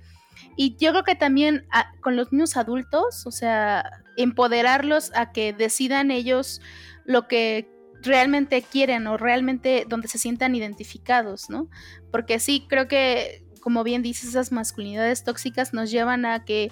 Y 0.56 0.76
yo 0.78 0.92
creo 0.92 1.04
que 1.04 1.16
también 1.16 1.68
ah, 1.72 1.92
con 2.02 2.16
los 2.16 2.32
niños 2.32 2.58
adultos, 2.58 3.26
o 3.26 3.32
sea, 3.32 4.02
empoderarlos 4.18 5.12
a 5.16 5.32
que 5.32 5.54
decidan 5.54 6.12
ellos 6.12 6.62
lo 7.06 7.28
que 7.28 7.70
realmente 8.04 8.62
quieren 8.62 9.08
o 9.08 9.18
realmente 9.18 9.86
donde 9.88 10.08
se 10.08 10.18
sientan 10.18 10.56
identificados, 10.56 11.50
¿no? 11.50 11.70
Porque 12.12 12.40
sí, 12.40 12.66
creo 12.68 12.88
que, 12.88 13.44
como 13.62 13.84
bien 13.84 14.02
dices, 14.02 14.30
esas 14.30 14.52
masculinidades 14.52 15.24
tóxicas 15.24 15.74
nos 15.74 15.92
llevan 15.92 16.26
a 16.26 16.46
que, 16.46 16.72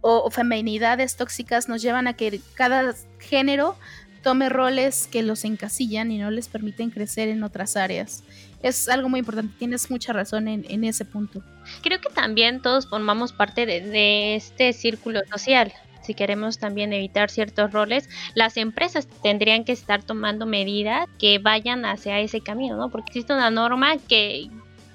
o, 0.00 0.30
feminidades 0.30 1.16
tóxicas 1.16 1.68
nos 1.68 1.82
llevan 1.82 2.06
a 2.06 2.14
que 2.14 2.40
cada 2.54 2.94
género 3.18 3.76
tome 4.22 4.48
roles 4.48 5.08
que 5.10 5.22
los 5.22 5.44
encasillan 5.44 6.10
y 6.12 6.18
no 6.18 6.30
les 6.30 6.48
permiten 6.48 6.90
crecer 6.90 7.28
en 7.28 7.42
otras 7.42 7.76
áreas. 7.76 8.22
Es 8.62 8.88
algo 8.88 9.08
muy 9.08 9.20
importante, 9.20 9.54
tienes 9.58 9.90
mucha 9.90 10.12
razón 10.12 10.46
en, 10.46 10.84
ese 10.84 11.06
punto. 11.06 11.42
Creo 11.82 12.00
que 12.00 12.10
también 12.10 12.60
todos 12.60 12.86
formamos 12.86 13.32
parte 13.32 13.64
de 13.64 14.34
este 14.36 14.74
círculo 14.74 15.20
social 15.30 15.72
si 16.10 16.14
queremos 16.14 16.58
también 16.58 16.92
evitar 16.92 17.30
ciertos 17.30 17.72
roles, 17.72 18.08
las 18.34 18.56
empresas 18.56 19.06
tendrían 19.22 19.62
que 19.64 19.70
estar 19.70 20.02
tomando 20.02 20.44
medidas 20.44 21.06
que 21.20 21.38
vayan 21.38 21.84
hacia 21.84 22.18
ese 22.18 22.40
camino, 22.40 22.76
¿no? 22.76 22.90
Porque 22.90 23.10
existe 23.10 23.32
una 23.32 23.48
norma 23.48 23.96
que, 24.08 24.50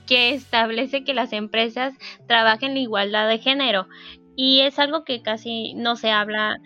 que 0.06 0.34
establece 0.34 1.06
que 1.06 1.13
las 1.13 1.32
empresas 1.32 1.93
trabajen 2.28 2.73
la 2.73 2.82
igualdad 2.82 3.30
de 3.30 3.38
género 3.38 3.88
y 4.36 4.60
es 4.60 4.78
algo 4.78 5.06
que 5.06 5.21
casi 5.21 5.73
no 5.75 5.95
se 5.95 6.12
habla 6.12 6.60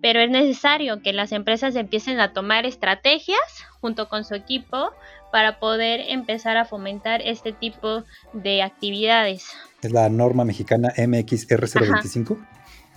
pero 0.00 0.20
es 0.20 0.30
necesario 0.30 1.02
que 1.02 1.12
las 1.12 1.32
empresas 1.32 1.74
empiecen 1.74 2.20
a 2.20 2.32
tomar 2.32 2.64
estrategias 2.64 3.40
junto 3.80 4.08
con 4.08 4.24
su 4.24 4.34
equipo 4.34 4.92
para 5.32 5.58
poder 5.58 6.00
empezar 6.08 6.56
a 6.56 6.64
fomentar 6.64 7.20
este 7.22 7.52
tipo 7.52 8.04
de 8.32 8.62
actividades. 8.62 9.48
Es 9.82 9.92
la 9.92 10.08
norma 10.08 10.44
mexicana 10.44 10.90
MXR025. 10.96 12.38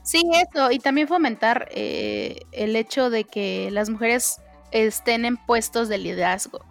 Sí, 0.04 0.22
eso, 0.34 0.70
y 0.70 0.80
también 0.80 1.08
fomentar 1.08 1.70
eh, 1.72 2.42
el 2.52 2.76
hecho 2.76 3.10
de 3.10 3.24
que 3.24 3.70
las 3.72 3.90
mujeres 3.90 4.42
estén 4.72 5.24
en 5.24 5.38
puestos 5.38 5.88
de 5.88 5.98
liderazgo 5.98 6.66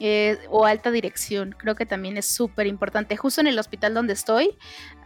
eh, 0.00 0.38
o 0.48 0.64
alta 0.64 0.90
dirección. 0.90 1.54
Creo 1.58 1.74
que 1.74 1.84
también 1.84 2.16
es 2.16 2.26
súper 2.26 2.66
importante. 2.66 3.14
Justo 3.16 3.42
en 3.42 3.46
el 3.46 3.58
hospital 3.58 3.92
donde 3.92 4.14
estoy, 4.14 4.56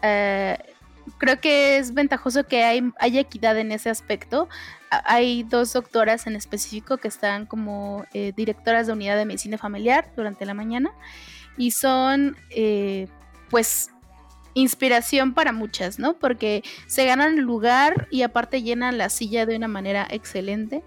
eh, 0.02 0.56
creo 1.18 1.40
que 1.40 1.78
es 1.78 1.92
ventajoso 1.92 2.44
que 2.44 2.62
hay, 2.62 2.84
haya 3.00 3.20
equidad 3.20 3.58
en 3.58 3.72
ese 3.72 3.90
aspecto. 3.90 4.48
Hay 4.90 5.42
dos 5.42 5.72
doctoras 5.72 6.28
en 6.28 6.36
específico 6.36 6.98
que 6.98 7.08
están 7.08 7.46
como 7.46 8.06
directoras 8.36 8.86
de 8.86 8.92
unidad 8.92 9.16
de 9.16 9.24
medicina 9.24 9.58
familiar 9.58 10.12
durante 10.14 10.46
la 10.46 10.54
mañana 10.54 10.92
y 11.56 11.72
son, 11.72 12.36
pues, 13.50 13.90
inspiración 14.56 15.34
para 15.34 15.52
muchas, 15.52 15.98
¿no? 15.98 16.18
Porque 16.18 16.64
se 16.86 17.04
ganan 17.04 17.40
lugar 17.40 18.08
y 18.10 18.22
aparte 18.22 18.62
llenan 18.62 18.96
la 18.96 19.10
silla 19.10 19.44
de 19.44 19.54
una 19.54 19.68
manera 19.68 20.08
excelente. 20.10 20.82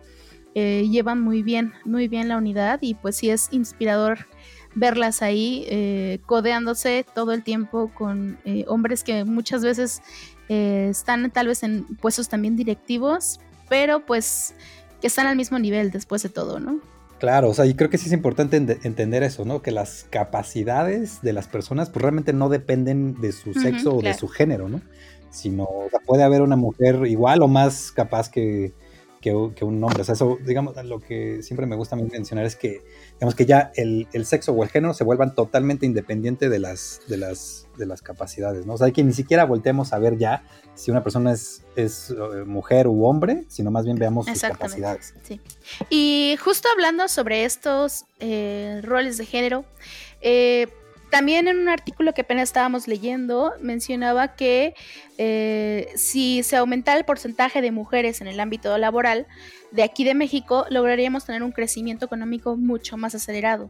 eh, 0.56 0.88
llevan 0.90 1.22
muy 1.22 1.44
bien, 1.44 1.74
muy 1.86 2.08
bien 2.08 2.28
la 2.28 2.38
unidad 2.38 2.80
y 2.82 2.96
pues 2.96 3.18
sí 3.18 3.30
es 3.30 3.50
inspirador 3.52 4.26
verlas 4.74 5.22
ahí 5.22 5.66
eh, 5.68 6.20
codeándose 6.26 7.06
todo 7.14 7.32
el 7.34 7.44
tiempo 7.44 7.92
con 7.94 8.40
eh, 8.46 8.66
hombres 8.68 9.04
que 9.04 9.24
muchas 9.24 9.64
veces 9.64 10.02
están 10.50 11.30
tal 11.30 11.46
vez 11.46 11.62
en 11.62 11.86
puestos 11.98 12.28
también 12.28 12.56
directivos, 12.56 13.40
pero 13.70 14.04
pues 14.04 14.56
que 15.00 15.06
están 15.06 15.28
al 15.28 15.36
mismo 15.36 15.60
nivel 15.60 15.92
después 15.92 16.24
de 16.24 16.30
todo, 16.30 16.60
¿no? 16.60 16.80
Claro, 17.20 17.50
o 17.50 17.54
sea, 17.54 17.66
y 17.66 17.74
creo 17.74 17.90
que 17.90 17.98
sí 17.98 18.08
es 18.08 18.14
importante 18.14 18.56
entender 18.56 19.24
eso, 19.24 19.44
¿no? 19.44 19.62
Que 19.62 19.72
las 19.72 20.06
capacidades 20.10 21.22
de 21.22 21.34
las 21.34 21.48
personas 21.48 21.90
pues 21.90 22.02
realmente 22.02 22.32
no 22.32 22.48
dependen 22.48 23.20
de 23.20 23.34
su 23.34 23.54
sexo 23.54 23.98
o 23.98 24.02
de 24.02 24.14
su 24.14 24.30
género, 24.30 24.70
¿no? 24.70 24.82
Sino 25.30 25.68
puede 26.06 26.24
haber 26.24 26.42
una 26.42 26.56
mujer 26.56 27.06
igual 27.06 27.42
o 27.42 27.48
más 27.48 27.92
capaz 27.92 28.30
que, 28.30 28.74
que, 29.22 29.34
un 29.34 29.84
hombre. 29.84 30.02
O 30.02 30.06
sea, 30.06 30.14
eso, 30.14 30.38
digamos, 30.46 30.76
lo 30.86 31.00
que 31.00 31.44
siempre 31.44 31.66
me 31.66 31.76
gusta 31.76 31.96
mencionar 31.96 32.46
es 32.46 32.56
que, 32.56 32.82
digamos, 33.14 33.36
que 33.36 33.46
ya 33.46 33.72
el, 33.76 34.08
sexo 34.26 34.54
o 34.54 34.64
el 34.64 34.70
género 34.70 34.94
se 34.94 35.04
vuelvan 35.04 35.36
totalmente 35.36 35.86
independiente 35.86 36.50
de 36.50 36.60
las, 36.60 37.02
de 37.08 37.18
las, 37.18 37.68
de 37.78 37.86
las 37.86 38.02
capacidades, 38.02 38.66
¿no? 38.66 38.74
O 38.74 38.78
sea, 38.78 38.92
que 38.92 39.04
ni 39.04 39.14
siquiera 39.14 39.46
volteemos 39.46 39.94
a 39.94 40.00
ver 40.00 40.18
ya 40.18 40.44
si 40.76 40.92
una 40.92 41.04
persona 41.04 41.34
es, 41.34 41.64
es 41.76 42.12
eh, 42.12 42.44
mujer 42.46 42.88
u 42.88 43.06
hombre, 43.06 43.44
sino 43.50 43.72
más 43.72 43.86
bien 43.86 43.98
veamos 43.98 44.26
sus 44.26 44.42
capacidades. 44.42 45.14
Sí. 45.24 45.42
Y 45.90 46.38
justo 46.42 46.70
hablando 46.74 47.08
sobre 47.08 47.44
estos 47.44 48.06
eh, 48.20 48.80
roles 48.84 49.18
de 49.18 49.26
género, 49.26 49.66
eh, 50.22 50.68
también 51.10 51.48
en 51.48 51.58
un 51.58 51.70
artículo 51.70 52.14
que 52.14 52.22
apenas 52.22 52.50
estábamos 52.50 52.88
leyendo 52.88 53.54
mencionaba 53.62 54.36
que 54.36 54.74
eh, 55.18 55.88
si 55.96 56.44
se 56.44 56.56
aumentara 56.56 56.98
el 56.98 57.06
porcentaje 57.06 57.62
de 57.62 57.72
mujeres 57.72 58.22
en 58.22 58.28
el 58.28 58.40
ámbito 58.40 58.78
laboral 58.78 59.28
de 59.72 59.84
aquí 59.84 60.04
de 60.04 60.16
México, 60.16 60.66
lograríamos 60.70 61.26
tener 61.26 61.44
un 61.44 61.52
crecimiento 61.52 62.06
económico 62.06 62.58
mucho 62.58 62.98
más 62.98 63.16
acelerado. 63.16 63.70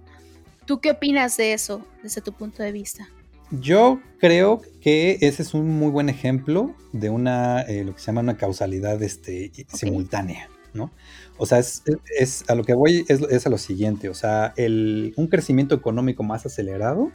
¿Tú 0.66 0.80
qué 0.82 0.92
opinas 0.92 1.36
de 1.38 1.54
eso 1.54 1.86
desde 2.04 2.22
tu 2.22 2.34
punto 2.34 2.62
de 2.62 2.72
vista? 2.72 3.10
Yo 3.52 4.00
creo 4.20 4.62
que 4.82 5.18
ese 5.22 5.42
es 5.42 5.54
un 5.54 5.68
muy 5.68 5.90
buen 5.90 6.08
ejemplo 6.10 6.76
de 6.92 7.10
una, 7.10 7.62
eh, 7.62 7.84
lo 7.84 7.94
que 7.96 8.00
se 8.00 8.08
llama 8.08 8.22
una 8.22 8.38
causalidad 8.38 9.02
este, 9.02 9.52
simultánea, 9.74 10.50
¿no? 10.74 10.92
O 11.38 11.46
sea, 11.46 11.58
es, 11.58 12.44
a 12.48 12.54
lo 12.54 12.64
que 12.64 12.76
voy 12.76 13.06
es, 13.08 13.46
a 13.46 13.50
lo 13.50 13.58
siguiente, 13.58 14.10
o 14.10 14.14
sea, 14.14 14.54
un 14.58 15.28
crecimiento 15.32 15.74
económico 15.74 16.22
más 16.22 16.46
acelerado 16.46 17.12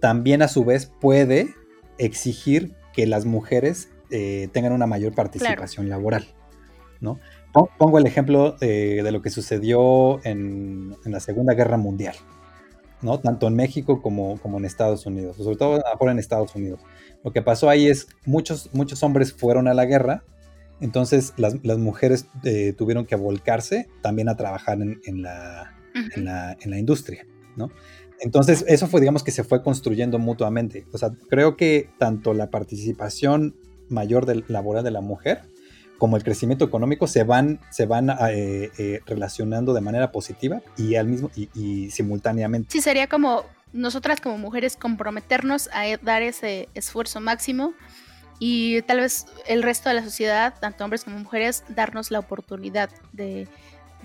también 0.00 0.42
a 0.42 0.48
su 0.48 0.64
vez 0.64 0.90
puede 1.00 1.54
exigir 1.98 2.74
que 2.92 3.06
las 3.06 3.24
mujeres 3.24 3.90
eh, 4.10 4.48
tengan 4.52 4.72
una 4.72 4.86
mayor 4.86 5.14
participación 5.14 5.88
laboral, 5.88 6.26
¿no? 7.00 7.18
Pongo 7.52 7.98
el 7.98 8.06
ejemplo 8.06 8.52
de 8.60 9.08
lo 9.10 9.22
que 9.22 9.30
sucedió 9.30 10.24
en, 10.24 10.96
la 11.04 11.18
Segunda 11.18 11.54
Guerra 11.54 11.76
Mundial, 11.76 12.14
¿no? 13.02 13.18
Tanto 13.18 13.48
en 13.48 13.54
México 13.54 14.00
como, 14.02 14.38
como 14.40 14.58
en 14.58 14.64
Estados 14.64 15.04
Unidos, 15.04 15.36
sobre 15.36 15.56
todo 15.56 15.82
ahora 15.84 16.12
en 16.12 16.20
Estados 16.20 16.54
Unidos. 16.54 16.80
Lo 17.24 17.32
que 17.32 17.42
pasó 17.42 17.68
ahí 17.68 17.88
es 17.88 18.06
muchos, 18.24 18.70
muchos 18.72 19.02
hombres 19.02 19.32
fueron 19.32 19.66
a 19.66 19.74
la 19.74 19.84
guerra, 19.84 20.22
entonces 20.80 21.34
las, 21.36 21.56
mujeres 21.78 22.26
eh, 22.44 22.72
tuvieron 22.72 23.04
que 23.04 23.16
volcarse 23.16 23.88
también 24.00 24.28
a 24.28 24.36
trabajar 24.36 24.78
en, 24.80 25.22
la, 25.22 25.74
en, 26.14 26.24
la, 26.24 26.56
en 26.60 26.70
la 26.70 26.78
industria, 26.78 27.26
¿no? 27.56 27.70
Entonces, 28.20 28.64
eso 28.68 28.86
fue, 28.86 29.00
digamos, 29.00 29.22
que 29.22 29.30
se 29.30 29.44
fue 29.44 29.62
construyendo 29.62 30.18
mutuamente. 30.18 30.86
O 30.92 30.98
sea, 30.98 31.10
creo 31.28 31.56
que 31.56 31.88
tanto 31.98 32.34
la 32.34 32.50
participación 32.50 33.56
mayor 33.88 34.26
del 34.26 34.44
laboral 34.48 34.84
de 34.84 34.90
la 34.90 35.00
mujer 35.00 35.42
como 36.00 36.16
el 36.16 36.24
crecimiento 36.24 36.64
económico 36.64 37.06
se 37.06 37.24
van, 37.24 37.60
se 37.70 37.84
van 37.84 38.08
eh, 38.10 38.70
eh, 38.78 39.00
relacionando 39.04 39.74
de 39.74 39.82
manera 39.82 40.10
positiva 40.10 40.62
y 40.78 40.94
al 40.94 41.06
mismo 41.06 41.30
y, 41.36 41.90
simultáneamente. 41.90 42.70
Sí, 42.70 42.80
sería 42.80 43.06
como 43.06 43.44
nosotras 43.74 44.20
como 44.20 44.38
mujeres 44.38 44.76
comprometernos 44.76 45.68
a 45.74 45.84
dar 46.02 46.22
ese 46.22 46.70
esfuerzo 46.74 47.20
máximo 47.20 47.74
y 48.38 48.80
tal 48.82 49.00
vez 49.00 49.26
el 49.46 49.62
resto 49.62 49.90
de 49.90 49.96
la 49.96 50.02
sociedad, 50.02 50.54
tanto 50.58 50.82
hombres 50.84 51.04
como 51.04 51.18
mujeres, 51.18 51.64
darnos 51.68 52.10
la 52.10 52.18
oportunidad 52.18 52.88
de, 53.12 53.46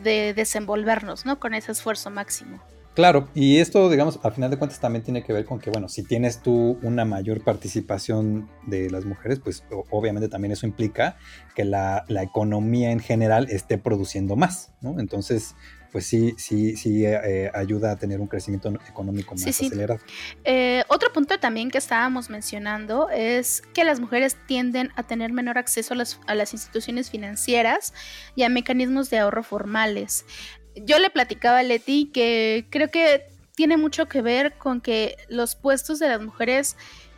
de 0.03 0.33
desenvolvernos, 0.33 1.25
¿no? 1.25 1.39
Con 1.39 1.53
ese 1.53 1.71
esfuerzo 1.71 2.09
máximo. 2.09 2.61
Claro, 2.95 3.27
y 3.35 3.57
esto, 3.59 3.89
digamos, 3.89 4.19
al 4.23 4.31
final 4.31 4.49
de 4.49 4.57
cuentas 4.57 4.79
también 4.79 5.03
tiene 5.03 5.21
que 5.21 5.33
ver 5.33 5.43
con 5.43 5.59
que, 5.59 5.69
bueno, 5.69 5.89
si 5.89 6.01
tienes 6.03 6.41
tú 6.41 6.79
una 6.81 7.03
mayor 7.03 7.43
participación 7.43 8.49
de 8.67 8.89
las 8.89 9.03
mujeres, 9.03 9.41
pues 9.43 9.65
obviamente 9.89 10.29
también 10.29 10.53
eso 10.53 10.65
implica 10.65 11.17
que 11.55 11.65
la, 11.65 12.05
economía 12.07 12.91
en 12.91 13.01
general 13.01 13.47
esté 13.49 13.77
produciendo 13.77 14.37
más, 14.37 14.71
¿no? 14.79 14.97
Entonces, 14.99 15.55
pues 15.91 16.05
sí, 16.05 16.35
sí, 16.37 16.77
sí 16.77 17.05
eh, 17.05 17.51
ayuda 17.53 17.91
a 17.91 17.95
tener 17.97 18.21
un 18.21 18.27
crecimiento 18.27 18.69
económico 18.89 19.35
más 19.35 19.45
acelerado. 19.45 19.99
Eh, 20.45 20.83
otro 20.87 21.11
punto 21.11 21.37
también 21.37 21.71
que 21.71 21.77
estábamos 21.77 22.29
mencionando 22.29 23.09
es 23.09 23.61
que 23.73 23.83
las 23.83 23.99
mujeres 23.99 24.37
tienden 24.47 24.91
a 24.95 25.03
tener 25.03 25.33
menor 25.33 25.57
acceso 25.57 25.93
a 25.93 25.97
las, 25.97 26.19
a 26.27 26.35
las 26.35 26.53
instituciones 26.53 27.09
financieras 27.09 27.93
y 28.35 28.43
a 28.43 28.49
mecanismos 28.49 29.09
de 29.09 29.19
ahorro 29.19 29.43
formales 29.43 30.25
yo 30.75 30.99
le 30.99 31.09
platicaba 31.09 31.59
a 31.59 31.63
Leti 31.63 32.11
que 32.13 32.67
creo 32.69 32.89
que 32.89 33.27
tiene 33.55 33.77
mucho 33.77 34.07
que 34.07 34.21
ver 34.21 34.57
con 34.57 34.81
que 34.81 35.15
los 35.29 35.55
puestos 35.55 35.99
de 35.99 36.09
las 36.09 36.21
mujeres 36.21 36.75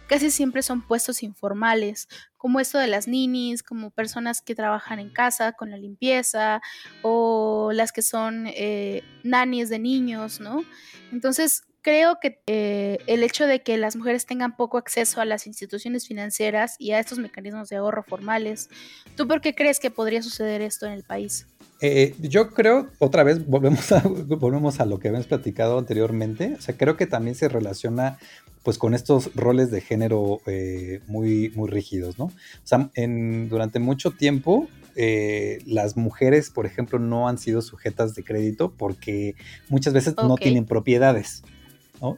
casi 0.08 0.32
siempre 0.32 0.62
son 0.62 0.82
puestos 0.82 1.22
informales, 1.22 2.08
como 2.38 2.60
esto 2.60 2.78
de 2.78 2.88
las 2.88 3.08
ninis, 3.08 3.62
como 3.62 3.92
personas 3.92 4.42
que 4.42 4.56
trabajan 4.56 5.00
en 5.00 5.10
casa 5.10 5.52
con 5.52 5.70
la 5.70 5.78
limpieza 5.78 6.62
o 7.02 7.72
las 7.74 7.92
que 7.92 8.02
son 8.02 8.46
eh, 8.48 9.04
nanis 9.24 9.70
de 9.70 9.80
niños, 9.80 10.40
¿no? 10.40 10.64
Entonces, 11.12 11.64
creo 11.88 12.20
que 12.20 12.42
eh, 12.48 12.98
el 13.08 13.24
hecho 13.24 13.48
de 13.48 13.62
que 13.62 13.78
las 13.78 13.96
mujeres 13.96 14.26
tengan 14.26 14.58
poco 14.58 14.78
acceso 14.78 15.22
a 15.22 15.26
las 15.26 15.48
instituciones 15.48 16.06
financieras 16.06 16.76
y 16.80 16.92
a 16.92 17.00
estos 17.00 17.18
mecanismos 17.18 17.70
de 17.70 17.78
ahorro 17.78 18.04
formales, 18.04 18.70
¿tú 19.16 19.26
por 19.26 19.40
qué 19.40 19.56
crees 19.56 19.80
que 19.80 19.90
podría 19.90 20.22
suceder 20.22 20.62
esto 20.62 20.86
en 20.86 20.92
el 20.92 21.04
país? 21.04 21.48
Eh, 21.80 22.14
yo 22.20 22.50
creo, 22.50 22.90
otra 23.00 23.24
vez, 23.24 23.48
volvemos 23.48 23.90
a, 23.94 24.02
volvemos 24.06 24.82
a 24.82 24.86
lo 24.86 25.00
que 25.00 25.08
habíamos 25.08 25.28
platicado 25.28 25.80
anteriormente. 25.80 26.56
O 26.60 26.62
sea, 26.62 26.76
creo 26.76 26.98
que 26.98 27.06
también 27.06 27.36
se 27.36 27.48
relaciona 27.48 28.20
pues 28.64 28.78
con 28.78 28.94
estos 28.94 29.34
roles 29.34 29.72
de 29.72 29.80
género 29.80 30.42
eh, 30.46 31.00
muy, 31.08 31.54
muy 31.56 31.70
rígidos, 31.70 32.20
¿no? 32.20 32.26
O 32.26 32.34
sea, 32.66 32.90
en, 32.96 33.48
durante 33.48 33.80
mucho 33.80 34.12
tiempo 34.12 34.68
eh, 34.98 35.60
las 35.66 35.96
mujeres, 35.96 36.50
por 36.50 36.66
ejemplo, 36.66 37.00
no 37.00 37.30
han 37.30 37.38
sido 37.38 37.62
sujetas 37.62 38.14
de 38.14 38.26
crédito 38.26 38.74
porque 38.78 39.36
muchas 39.70 39.94
veces 39.94 40.16
no 40.18 40.36
tienen 40.36 40.66
propiedades. 40.66 41.44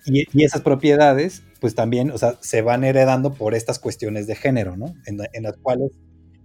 Y, 0.05 0.43
esas 0.43 0.61
propiedades, 0.61 1.43
pues 1.59 1.75
también, 1.75 2.11
o 2.11 2.17
sea, 2.17 2.37
se 2.41 2.61
van 2.61 2.83
heredando 2.83 3.33
por 3.33 3.53
estas 3.53 3.79
cuestiones 3.79 4.27
de 4.27 4.35
género, 4.35 4.77
¿no? 4.77 4.93
En, 5.05 5.17
las 5.43 5.57
cuales 5.57 5.91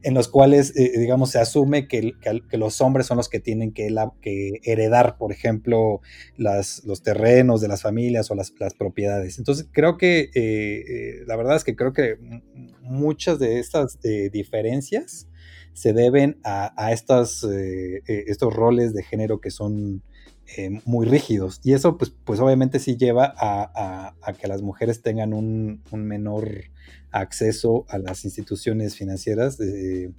en 0.02 0.12
los 0.12 0.28
cuales, 0.28 0.76
eh, 0.76 0.92
digamos, 0.98 1.30
se 1.30 1.38
asume 1.38 1.88
que, 1.88 2.12
los 2.52 2.80
hombres 2.82 3.06
son 3.06 3.16
los 3.16 3.30
que 3.30 3.40
tienen 3.40 3.72
que, 3.72 3.88
heredar, 4.62 5.16
por 5.16 5.32
ejemplo, 5.32 6.02
los 6.36 7.02
terrenos 7.02 7.62
de 7.62 7.68
las 7.68 7.80
familias 7.80 8.30
o 8.30 8.34
las, 8.34 8.52
propiedades. 8.78 9.38
Entonces, 9.38 9.66
creo 9.72 9.96
que, 9.96 10.30
eh, 10.34 10.34
eh, 10.34 11.24
la 11.26 11.36
verdad 11.36 11.56
es 11.56 11.64
que 11.64 11.74
creo 11.74 11.94
que 11.94 12.16
muchas 12.82 13.38
de 13.38 13.58
estas 13.58 13.98
diferencias 14.30 15.26
se 15.72 15.94
deben 15.94 16.38
a, 16.44 16.92
estos 16.92 17.44
roles 18.54 18.92
de 18.92 19.02
género 19.04 19.40
que 19.40 19.50
son 19.50 20.02
muy 20.84 21.06
rígidos. 21.06 21.60
Y 21.64 21.72
eso, 21.72 21.96
pues, 21.98 22.12
pues 22.24 22.40
obviamente 22.40 22.78
sí 22.78 22.96
lleva 22.96 23.34
a, 23.36 24.14
que 24.40 24.48
las 24.48 24.62
mujeres 24.62 25.02
tengan 25.02 25.32
un 25.32 25.80
menor 25.92 26.48
acceso 27.14 27.86
a 27.88 27.98
las 27.98 28.24
instituciones 28.24 28.96
financieras, 28.96 29.58
eh, 29.60 30.10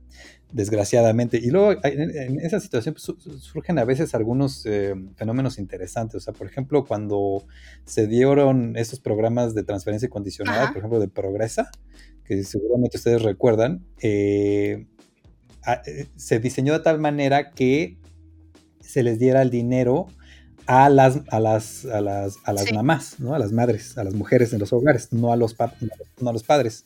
desgraciadamente. 0.51 1.37
Y 1.37 1.49
luego 1.49 1.77
en, 1.83 2.39
esa 2.39 2.59
situación 2.59 2.95
pues, 2.95 3.41
surgen 3.41 3.77
a 3.79 3.83
veces 3.83 4.15
algunos 4.15 4.65
eh, 4.65 4.95
fenómenos 5.15 5.59
interesantes. 5.59 6.15
O 6.15 6.19
sea, 6.19 6.33
por 6.33 6.47
ejemplo, 6.47 6.85
cuando 6.85 7.45
se 7.83 8.07
dieron 8.07 8.77
estos 8.77 9.01
programas 9.01 9.53
de 9.53 9.63
transferencia 9.63 10.09
condicionada, 10.09 10.69
por 10.69 10.77
ejemplo, 10.77 10.99
de 10.99 11.09
Progresa, 11.09 11.69
que 12.23 12.43
seguramente 12.43 12.97
ustedes 12.97 13.21
recuerdan, 13.21 13.85
eh, 14.01 14.87
se 16.15 16.39
diseñó 16.39 16.73
de 16.73 16.79
tal 16.79 16.99
manera 16.99 17.51
que 17.51 17.97
se 18.87 19.03
les 19.03 19.19
diera 19.19 19.41
el 19.41 19.49
dinero 19.49 20.07
a 20.67 20.89
las, 20.89 21.21
a 21.29 21.39
las, 21.39 21.85
a 21.85 22.01
las, 22.01 22.37
a 22.43 22.53
las 22.53 22.71
mamás, 22.73 23.19
¿no? 23.19 23.35
A 23.35 23.39
las 23.39 23.51
madres, 23.51 23.97
a 23.97 24.03
las 24.03 24.13
mujeres 24.13 24.53
en 24.53 24.59
los 24.59 24.73
hogares, 24.73 25.13
no 25.13 25.31
a 25.31 25.35
los, 25.35 25.55
no 26.19 26.29
a 26.29 26.33
los 26.33 26.43
padres. 26.43 26.85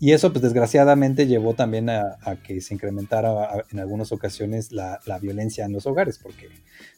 Y 0.00 0.12
eso, 0.12 0.32
pues 0.32 0.42
desgraciadamente, 0.42 1.26
llevó 1.26 1.54
también 1.54 1.88
a, 1.88 2.16
que 2.42 2.60
se 2.60 2.74
incrementara 2.74 3.64
en 3.70 3.78
algunas 3.78 4.10
ocasiones 4.12 4.72
la, 4.72 5.00
violencia 5.20 5.64
en 5.64 5.72
los 5.72 5.86
hogares, 5.86 6.18
porque 6.18 6.48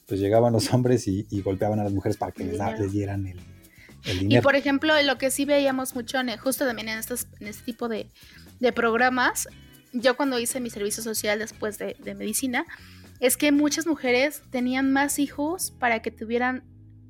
pues 0.06 0.18
llegaban 0.20 0.52
los 0.52 0.72
hombres 0.72 1.06
y, 1.06 1.26
golpeaban 1.42 1.78
a 1.78 1.84
las 1.84 1.92
mujeres 1.92 2.16
para 2.16 2.32
que 2.32 2.44
les, 2.44 2.92
dieran 2.92 3.26
el, 3.26 3.38
dinero. 4.18 4.40
Y 4.40 4.42
por 4.42 4.56
ejemplo, 4.56 4.94
lo 5.02 5.18
que 5.18 5.30
sí 5.30 5.44
veíamos 5.44 5.94
mucho, 5.94 6.18
justo 6.42 6.64
también 6.64 6.88
en, 6.88 6.98
estos, 6.98 7.26
en 7.40 7.48
este 7.48 7.64
tipo 7.64 7.88
de, 7.88 8.08
programas, 8.74 9.48
yo 9.92 10.16
cuando 10.16 10.38
hice 10.38 10.60
mi 10.60 10.70
servicio 10.70 11.02
social 11.02 11.38
después 11.38 11.78
de, 11.78 11.96
de 12.02 12.14
medicina, 12.14 12.64
es 13.20 13.36
que 13.36 13.52
muchas 13.52 13.86
mujeres 13.86 14.42
tenían 14.50 14.92
más 14.92 15.18
hijos 15.18 15.70
para 15.78 16.00
que 16.02 16.10
tuvieran 16.10 16.64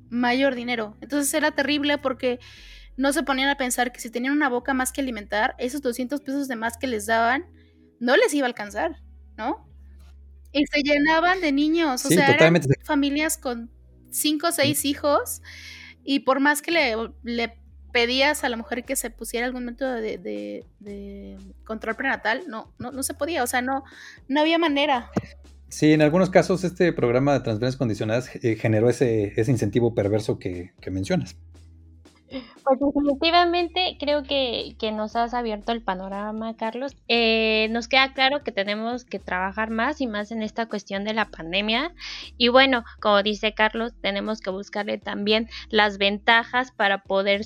mayor 0.09 0.55
dinero. 0.55 0.95
Entonces 1.01 1.33
era 1.33 1.51
terrible 1.51 1.97
porque 1.97 2.39
no 2.95 3.13
se 3.13 3.23
ponían 3.23 3.49
a 3.49 3.57
pensar 3.57 3.91
que 3.91 3.99
si 3.99 4.09
tenían 4.09 4.33
una 4.33 4.49
boca 4.49 4.73
más 4.73 4.91
que 4.91 5.01
alimentar, 5.01 5.55
esos 5.59 5.81
200 5.81 6.21
pesos 6.21 6.47
de 6.47 6.55
más 6.55 6.77
que 6.77 6.87
les 6.87 7.05
daban, 7.05 7.45
no 7.99 8.15
les 8.15 8.33
iba 8.33 8.45
a 8.45 8.49
alcanzar, 8.49 9.01
¿no? 9.37 9.67
Y 10.51 10.65
se 10.65 10.81
llenaban 10.81 11.41
de 11.41 11.51
niños, 11.51 12.05
o 12.05 12.09
sea, 12.09 12.31
eran 12.31 12.59
familias 12.83 13.37
con 13.37 13.69
cinco 14.09 14.47
o 14.47 14.51
seis 14.51 14.85
hijos 14.85 15.41
y 16.03 16.21
por 16.21 16.39
más 16.39 16.61
que 16.61 16.71
le, 16.71 16.95
le, 17.23 17.59
pedías 17.91 18.43
a 18.43 18.49
la 18.49 18.57
mujer 18.57 18.85
que 18.85 18.95
se 18.95 19.09
pusiera 19.09 19.45
algún 19.45 19.65
método 19.65 19.95
de, 19.95 20.65
control 21.65 21.95
prenatal, 21.95 22.43
no, 22.47 22.73
no, 22.79 22.91
no 22.91 23.03
se 23.03 23.13
podía, 23.13 23.43
o 23.43 23.47
sea, 23.47 23.61
no, 23.61 23.83
no 24.27 24.41
había 24.41 24.57
manera. 24.57 25.11
Sí, 25.69 25.93
en 25.93 26.01
algunos 26.01 26.29
casos 26.29 26.63
este 26.63 26.93
programa 26.93 27.33
de 27.33 27.41
transferencias 27.41 27.77
condicionadas 27.77 28.35
eh, 28.43 28.55
generó 28.55 28.89
ese, 28.89 29.33
ese 29.39 29.51
incentivo 29.51 29.93
perverso 29.93 30.39
que, 30.39 30.71
que 30.79 30.91
mencionas. 30.91 31.35
Pues 32.29 32.79
definitivamente 32.81 33.95
creo 33.97 34.23
que, 34.23 34.75
nos 34.91 35.15
has 35.15 35.33
abierto 35.33 35.71
el 35.71 35.81
panorama, 35.81 36.57
Carlos. 36.57 36.97
Eh, 37.07 37.67
nos 37.71 37.87
queda 37.87 38.13
claro 38.13 38.43
que 38.43 38.51
tenemos 38.51 39.05
que 39.05 39.19
trabajar 39.19 39.69
más 39.69 40.01
y 40.01 40.07
más 40.07 40.31
en 40.31 40.41
esta 40.41 40.65
cuestión 40.65 41.05
de 41.05 41.13
la 41.13 41.29
pandemia. 41.29 41.93
Y 42.37 42.49
bueno, 42.49 42.83
como 42.99 43.23
dice 43.23 43.53
Carlos, 43.53 43.93
tenemos 44.01 44.41
que 44.41 44.49
buscarle 44.49 44.97
también 44.97 45.47
las 45.69 45.97
ventajas 45.97 46.71
para 46.71 47.03
poder 47.03 47.41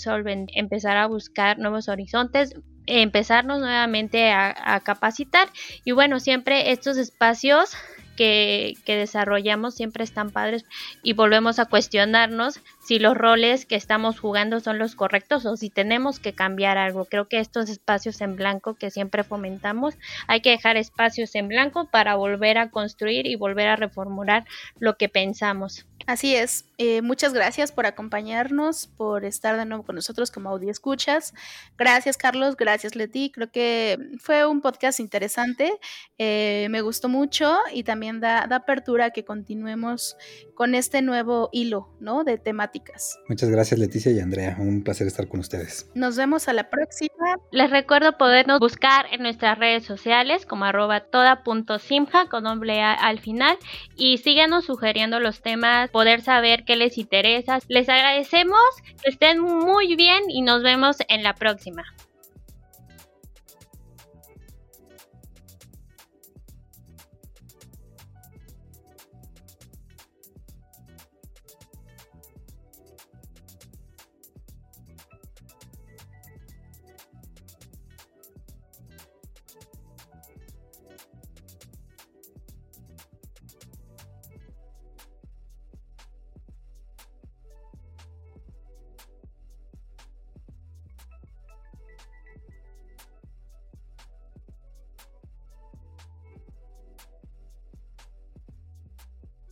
empezar 0.55 0.97
a 0.97 1.05
buscar 1.05 1.59
nuevos 1.59 1.87
horizontes, 1.87 2.55
empezarnos 2.87 3.59
nuevamente 3.59 4.31
a 4.31 4.81
capacitar. 4.83 5.49
Y 5.85 5.91
bueno, 5.91 6.19
siempre 6.19 6.71
estos 6.71 6.97
espacios 6.97 7.75
que, 8.15 8.77
desarrollamos 8.85 9.75
siempre 9.75 10.03
están 10.03 10.29
padres 10.29 10.65
y 11.03 11.13
volvemos 11.13 11.59
a 11.59 11.65
cuestionarnos 11.65 12.59
si 12.81 12.99
los 12.99 13.15
roles 13.15 13.65
que 13.65 13.75
estamos 13.75 14.19
jugando 14.19 14.59
son 14.59 14.79
los 14.79 14.95
correctos 14.95 15.45
o 15.45 15.55
si 15.55 15.69
tenemos 15.69 16.19
que 16.19 16.33
cambiar 16.33 16.77
algo. 16.77 17.05
Creo 17.05 17.27
que 17.27 17.39
estos 17.39 17.69
espacios 17.69 18.19
en 18.21 18.35
blanco 18.35 18.75
que 18.75 18.91
siempre 18.91 19.23
fomentamos, 19.23 19.95
hay 20.27 20.41
que 20.41 20.49
dejar 20.49 20.77
espacios 20.77 21.35
en 21.35 21.47
blanco 21.47 21.87
para 21.89 22.15
volver 22.15 22.57
a 22.57 22.71
construir 22.71 23.27
y 23.27 23.35
volver 23.35 23.67
a 23.67 23.75
reformular 23.75 24.45
lo 24.79 24.97
que 24.97 25.09
pensamos. 25.09 25.85
Así 26.07 26.35
es. 26.35 26.65
Eh, 26.77 27.01
muchas 27.01 27.33
gracias 27.33 27.71
por 27.71 27.85
acompañarnos, 27.85 28.87
por 28.87 29.23
estar 29.23 29.57
de 29.57 29.65
nuevo 29.65 29.83
con 29.83 29.95
nosotros 29.95 30.31
como 30.31 30.49
audio 30.49 30.71
escuchas. 30.71 31.33
Gracias, 31.77 32.17
Carlos. 32.17 32.57
Gracias, 32.57 32.95
Leti. 32.95 33.31
Creo 33.31 33.51
que 33.51 33.97
fue 34.19 34.45
un 34.45 34.61
podcast 34.61 34.99
interesante. 34.99 35.71
Eh, 36.17 36.67
me 36.69 36.81
gustó 36.81 37.07
mucho 37.09 37.55
y 37.73 37.83
también 37.83 38.19
da, 38.19 38.41
apertura 38.41 39.05
a 39.05 39.09
que 39.11 39.23
continuemos 39.23 40.17
con 40.55 40.75
este 40.75 41.01
nuevo 41.01 41.49
hilo, 41.51 41.89
¿no? 41.99 42.23
De 42.23 42.37
temáticas. 42.71 43.19
Muchas 43.27 43.49
gracias, 43.49 43.79
Leticia 43.79 44.11
y 44.11 44.19
Andrea. 44.19 44.57
Un 44.59 44.83
placer 44.83 45.07
estar 45.07 45.27
con 45.27 45.39
ustedes. 45.39 45.89
Nos 45.95 46.15
vemos 46.15 46.47
a 46.47 46.53
la 46.53 46.69
próxima. 46.69 47.37
Les 47.51 47.69
recuerdo 47.69 48.17
podernos 48.17 48.59
buscar 48.59 49.05
en 49.11 49.21
nuestras 49.21 49.57
redes 49.57 49.85
sociales 49.85 50.45
como 50.45 50.65
arroba 50.65 51.01
toda.simja 51.01 52.27
con 52.29 52.43
nombre 52.43 52.81
al 52.81 53.19
final 53.19 53.57
y 53.95 54.17
síganos 54.17 54.65
sugiriendo 54.65 55.19
los 55.19 55.41
temas 55.41 55.89
poder 55.89 56.21
saber 56.21 56.63
qué 56.65 56.75
les 56.75 56.97
interesa. 56.97 57.59
Les 57.67 57.89
agradecemos, 57.89 58.61
que 59.03 59.09
estén 59.09 59.39
muy 59.39 59.95
bien 59.95 60.23
y 60.29 60.41
nos 60.41 60.63
vemos 60.63 60.97
en 61.07 61.23
la 61.23 61.33
próxima. 61.33 61.83